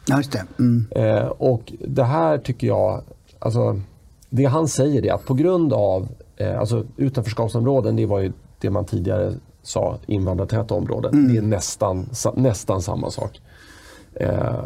[0.08, 0.46] Ja, just det.
[0.60, 0.86] Mm.
[0.92, 3.02] Eh, och det här tycker jag,
[3.40, 3.80] alltså,
[4.30, 6.08] det han säger är att på grund av
[6.42, 9.34] Eh, alltså utanförskapsområden, det var ju det man tidigare
[9.64, 11.14] sa invandrartäta områden.
[11.14, 11.32] Mm.
[11.32, 13.42] Det är nästan, nästan samma sak.
[14.14, 14.66] Eh,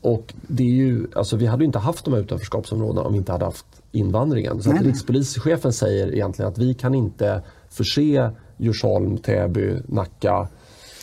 [0.00, 3.32] och det är ju, alltså vi hade inte haft de här utanförskapsområdena om vi inte
[3.32, 4.62] hade haft invandringen.
[4.62, 10.48] Så att rikspolischefen säger egentligen att vi kan inte förse Djursholm, Täby, Nacka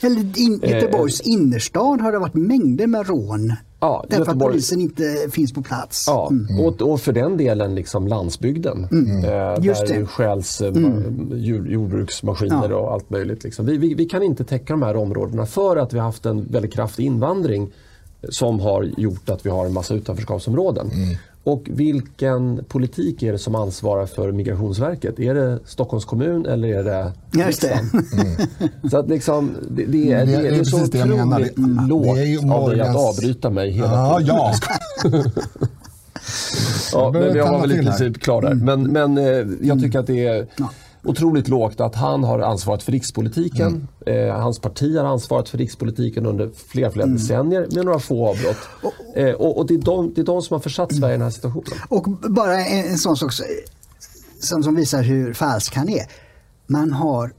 [0.03, 4.47] eller in, Göteborgs eh, innerstad har det varit mängder med rån Ja, Därför Göteborg...
[4.47, 6.03] att polisen inte finns på plats.
[6.07, 6.65] Ja, mm.
[6.65, 8.87] och, och, för den delen liksom landsbygden.
[8.91, 9.23] Mm.
[9.23, 11.31] Eh, Just där det skäls eh, mm.
[11.67, 12.75] jordbruksmaskiner ja.
[12.75, 13.43] och allt möjligt.
[13.43, 13.65] Liksom.
[13.65, 16.45] Vi, vi, vi, kan inte täcka de här områdena för att vi har haft en
[16.45, 17.71] väldigt kraftig invandring
[18.29, 20.91] som har gjort att vi har en massa utanförskapsområden.
[20.91, 21.15] Mm.
[21.43, 25.19] Och vilken politik är det som ansvarar för Migrationsverket?
[25.19, 27.11] Är det Stockholms kommun eller är det
[27.45, 27.89] riksdagen?
[28.19, 28.89] Mm.
[28.91, 32.95] Så att liksom, det, det, är, det, det, är så otroligt lågt av dig att
[32.95, 34.35] avbryta mig hela ah, tiden.
[34.35, 34.53] Ja.
[36.93, 38.53] ja, men jag var väl i princip klar där.
[38.53, 40.47] Men, men eh, jag tycker att det är
[41.03, 43.87] otroligt lågt att han har ansvaret för rikspolitiken.
[44.05, 44.29] Mm.
[44.29, 47.17] Eh, hans parti har ansvaret för rikspolitiken under flera, flera mm.
[47.17, 48.57] decennier med några få avbrott.
[49.15, 51.21] Eh, och, och det, är de, det är de som har försatt Sverige i den
[51.21, 51.79] här situationen.
[51.89, 53.33] Och bara en, en sån sak
[54.39, 56.05] som, som visar hur falsk han är.
[56.67, 57.31] Man har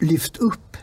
[0.00, 0.76] lyft upp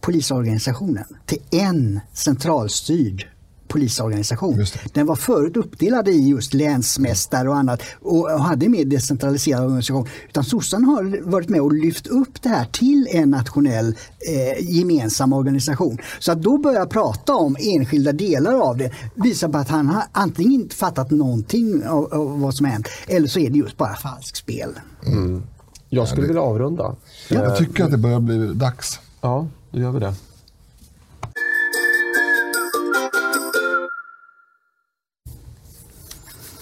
[0.00, 3.26] polisorganisationen till en centralstyrd
[3.72, 4.66] polisorganisation.
[4.92, 10.08] Den var förut uppdelad i just länsmästare och annat och hade en mer decentraliserad organisation.
[10.28, 15.32] Utan sossarna har varit med och lyft upp det här till en nationell eh, gemensam
[15.32, 15.98] organisation.
[16.18, 20.02] Så att då börja prata om enskilda delar av det visar på att han har
[20.12, 23.94] antingen inte fattat någonting av, av vad som hänt eller så är det just bara
[23.94, 24.70] falskt spel.
[25.06, 25.42] Mm.
[25.88, 26.96] Jag skulle vilja avrunda.
[27.28, 29.00] Jag tycker att det börjar bli dags.
[29.20, 30.14] Ja, då gör vi det.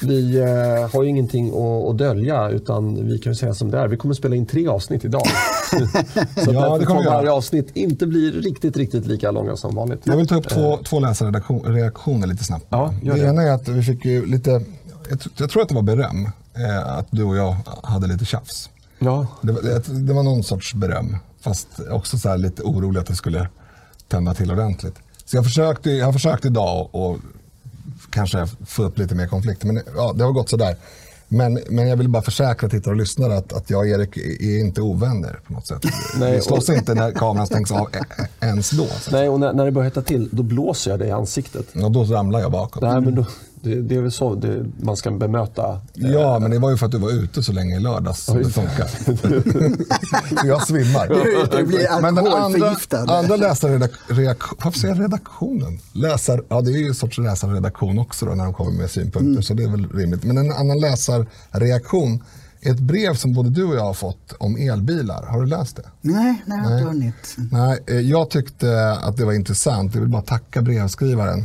[0.03, 3.89] Vi eh, har ju ingenting att, att, dölja utan vi kan säga som det är.
[3.89, 5.23] Vi kommer spela in tre avsnitt idag.
[6.45, 10.01] så ja, det kommer varje avsnitt inte blir riktigt, riktigt lika långa som vanligt.
[10.05, 12.67] Jag vill ta upp två, uh, två läsarreaktioner lite snabbt.
[12.69, 14.63] Ja, det, det ena är att vi fick ju lite,
[15.37, 18.71] jag, tror att det var beröm, eh, att du och jag hade lite tjafs.
[18.99, 19.27] Ja.
[19.41, 23.49] Det, det, det var någon sorts beröm, fast också så lite orolig att det skulle
[24.09, 24.95] tända till ordentligt.
[25.25, 27.19] Så jag försökte, jag har försökt idag och
[28.11, 29.67] kanske få upp lite mer konflikter.
[29.67, 30.77] Men ja, det har gått sådär.
[31.33, 34.59] Men, men jag vill bara försäkra tittare och lyssnare att, att jag och Erik är
[34.61, 35.85] inte ovänner på något sätt.
[36.19, 36.75] Nej, Vi slåss och...
[36.75, 37.89] inte när kameran stängs av
[38.41, 38.87] ens då.
[39.13, 41.67] Nej, och när, när det börjar hetta till då blåser jag dig i ansiktet.
[41.73, 42.83] Ja, då ramlar jag bakåt.
[42.83, 43.27] Nej, men då,
[43.63, 45.81] det, det, är väl så det, man ska bemöta.
[45.95, 48.39] Ja, men det var ju för att du var ute så länge i lördags som
[48.39, 48.91] det funkar.
[50.47, 51.09] jag svimmar.
[51.57, 52.77] Du blir men den andra,
[53.19, 55.79] andra läsarredaktionen, varför säger jag redaktionen?
[55.93, 59.31] Läsar, ja, det är ju en sorts läsarredaktion också då, när de kommer med synpunkter,
[59.31, 59.43] mm.
[59.43, 60.25] så det är väl rimligt.
[60.25, 62.23] Men en annan läsarreaktion
[62.63, 65.27] ett brev som både du och jag har fått om elbilar.
[65.27, 65.83] Har du läst det?
[66.01, 67.37] Nej, nej jag har inte hunnit.
[67.53, 69.95] Nej, eh, jag tyckte att det var intressant.
[69.95, 71.39] Jag vill bara tacka brevskrivaren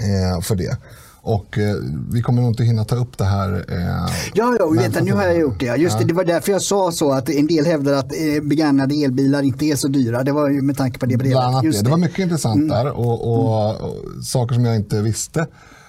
[0.00, 0.76] eh, för det.
[1.24, 1.74] Och eh,
[2.10, 3.64] vi kommer nog inte hinna ta upp det här.
[3.68, 5.76] Eh, Ja, ja vänta, nu har jag gjort det.
[5.76, 6.08] Just det, Ja.
[6.08, 9.64] det var därför jag sa så att en del hävdar att eh, begagnade elbilar inte
[9.64, 10.22] är så dyra.
[10.22, 11.32] Det var ju med tanke på det brevet.
[11.32, 11.82] Bland annat det.
[11.82, 13.92] det var mycket intressant där och, och, och
[14.24, 15.46] saker som jag inte visste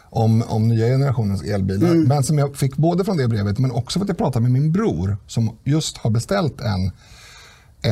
[0.09, 1.93] om, om nya generationens elbilar.
[1.93, 4.51] Men som jag fick både från det brevet men också för att jag pratade med
[4.51, 6.91] min bror som just har beställt en,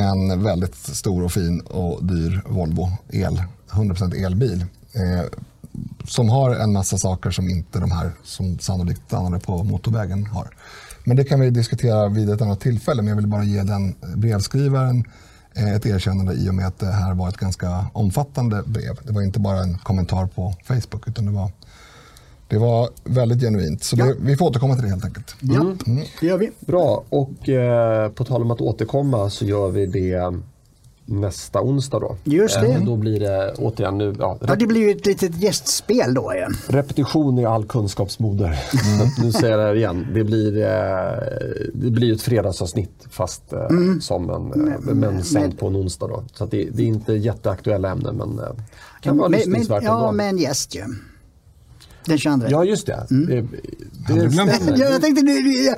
[0.02, 4.64] en väldigt stor och fin och dyr Volvo el, 100% elbil.
[6.04, 10.54] Som har en massa saker som inte de här som sannolikt stannade på motorvägen har.
[11.04, 13.02] Men det kan vi diskutera vid ett annat tillfälle.
[13.02, 15.04] Men jag vill bara ge den brevskrivaren
[15.54, 18.98] eh, ett erkännande i och med att det här var ett ganska omfattande brev.
[19.04, 21.50] Det var inte bara en kommentar på Facebook utan det var,
[22.48, 23.84] det var väldigt genuint.
[23.84, 25.34] Så det, vi får återkomma till det helt enkelt.
[25.40, 25.74] Ja,
[26.20, 26.50] det gör vi.
[26.60, 30.42] Bra, och eh, på tal om att återkomma så gör vi det
[31.04, 32.16] nästa onsdag då.
[32.24, 32.66] Just det.
[32.66, 36.34] Eh, då blir det återigen nu, ja, Ja, det blir ju ett litet gästspel då
[36.34, 36.52] igen.
[36.68, 38.48] repetition är all kunskapsmoder.
[39.02, 40.06] Att nu säger jag det igen.
[40.14, 41.18] Det blir, eh,
[41.74, 43.68] det blir ett fredagsavsnitt fast eh,
[44.00, 46.06] som en, eh, men sänd på en onsdag.
[46.08, 46.24] Då.
[46.34, 48.44] Så det, det är inte jätteaktuella ämnen men eh,
[49.02, 50.12] kan vara Med- lyssningsvärt med, ja, ändå.
[50.12, 50.82] med en gäst ju.
[52.04, 52.46] Den 22.
[52.50, 53.06] Ja, just det.
[53.10, 53.26] Mm.
[54.08, 54.54] Det, det stämmer.
[54.78, 55.76] Ja, jag tänkte, nu- jag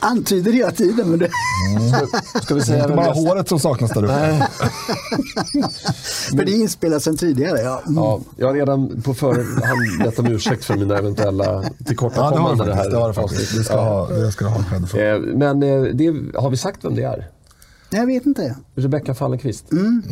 [0.00, 1.08] antyder hela tiden.
[1.10, 1.30] Men det,
[2.42, 4.12] Ska vi Det är säga inte bara håret som saknas där uppe.
[6.36, 7.58] för det är inspelat sedan tidigare.
[7.60, 7.82] Ja.
[7.86, 7.94] Mm.
[8.02, 11.62] Ja, jag har redan på förhand bett om ursäkt för mina eventuella Ja, det har
[11.78, 12.66] du tillkortakommanden.
[12.66, 12.90] faktiskt.
[12.90, 13.56] Det har du faktiskt.
[13.56, 13.80] Det ska, Ja.
[13.82, 15.14] ha, det ska du ha cred för.
[15.14, 17.28] Eh, Men eh, det, har vi sagt vem det är?
[17.90, 18.56] Jag vet inte.
[18.74, 19.72] Rebecka Fallenkvist.
[19.72, 20.02] Mm.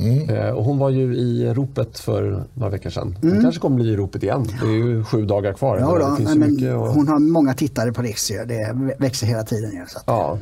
[0.57, 3.17] Och hon var ju i ropet för några veckor sedan.
[3.23, 3.35] Mm.
[3.35, 4.47] Hon kanske kommer bli i ropet igen.
[4.63, 5.79] Det är ju sju dagar kvar.
[5.79, 8.29] Ja, det då, finns nej, mycket att- hon har många tittare på Riks.
[8.29, 9.71] Det växer hela tiden.
[9.73, 10.39] ju, Så att, Ja,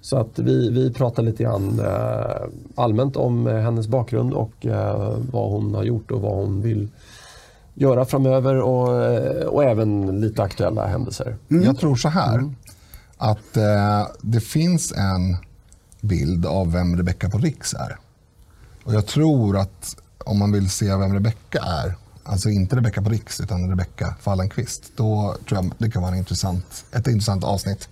[0.00, 4.66] så att vi, vi pratar lite grann eh, allmänt om eh, hennes bakgrund och
[5.32, 6.88] vad hon har gjort och vad hon vill
[7.74, 8.88] göra framöver och,
[9.54, 11.36] och även lite aktuella händelser.
[11.48, 12.54] Jag tror så här.
[13.16, 15.36] Att eh, det finns en
[16.02, 17.98] bild av vem Rebecca på Riks är.
[18.84, 23.10] Och jag tror att om man vill se vem Rebecca är, alltså inte Rebecca på
[23.10, 27.88] Riks utan Rebecca Fallenkvist, då tror jag det kan vara en intressant, ett intressant avsnitt.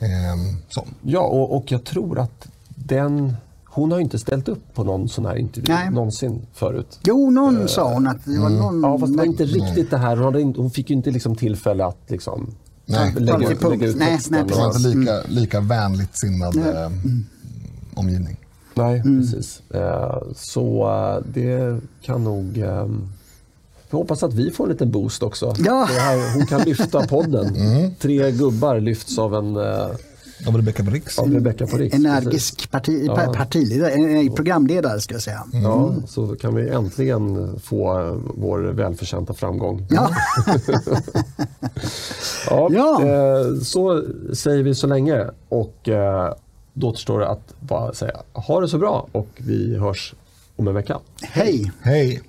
[0.00, 0.86] Ehm, så.
[1.02, 3.36] Ja, och, och jag tror att den...
[3.64, 5.90] Hon har ju inte ställt upp på någon sån här intervju Nej.
[5.90, 6.98] någonsin förut.
[7.02, 8.84] Jo, någon sa hon att det var någon...
[8.84, 10.16] Eh, Ja, fast det var inte riktigt det här.
[10.16, 12.54] Hon, hade inte, hon fick ju inte liksom tillfälle att liksom
[12.90, 13.38] Nej, lägga,
[13.68, 14.32] lägga ut Nej, texten.
[14.38, 16.90] nej, Det var inte lika, lika vänligt sinnad eh,
[17.94, 18.36] omgivning.
[18.74, 19.62] Nej, precis.
[19.74, 20.88] Eh, Så
[21.18, 22.58] eh, det kan nog...
[22.58, 22.86] eh,
[23.90, 25.54] Vi hoppas att vi får en liten boost också.
[25.58, 25.88] Ja.
[25.94, 27.54] Det här, hon kan lyfta podden.
[28.00, 29.86] Tre gubbar lyfts av en eh,
[30.46, 31.18] av Rebecka Brix, Riks.
[31.18, 33.32] Av Rebecka på Energisk parti, ja.
[33.36, 35.44] partiledare, programledare ska jag säga.
[35.52, 35.64] Mm.
[35.64, 39.86] Ja, så kan vi äntligen få eh, vår välförtjänta framgång.
[39.90, 40.10] Ja.
[42.46, 43.02] ja, ja.
[43.06, 44.04] Eh, så
[44.34, 45.88] säger vi så länge och
[46.72, 50.14] då återstår det att bara säga ha det så bra och vi hörs
[50.56, 50.98] om en vecka.
[51.22, 51.72] Hej!
[51.80, 52.22] Hej!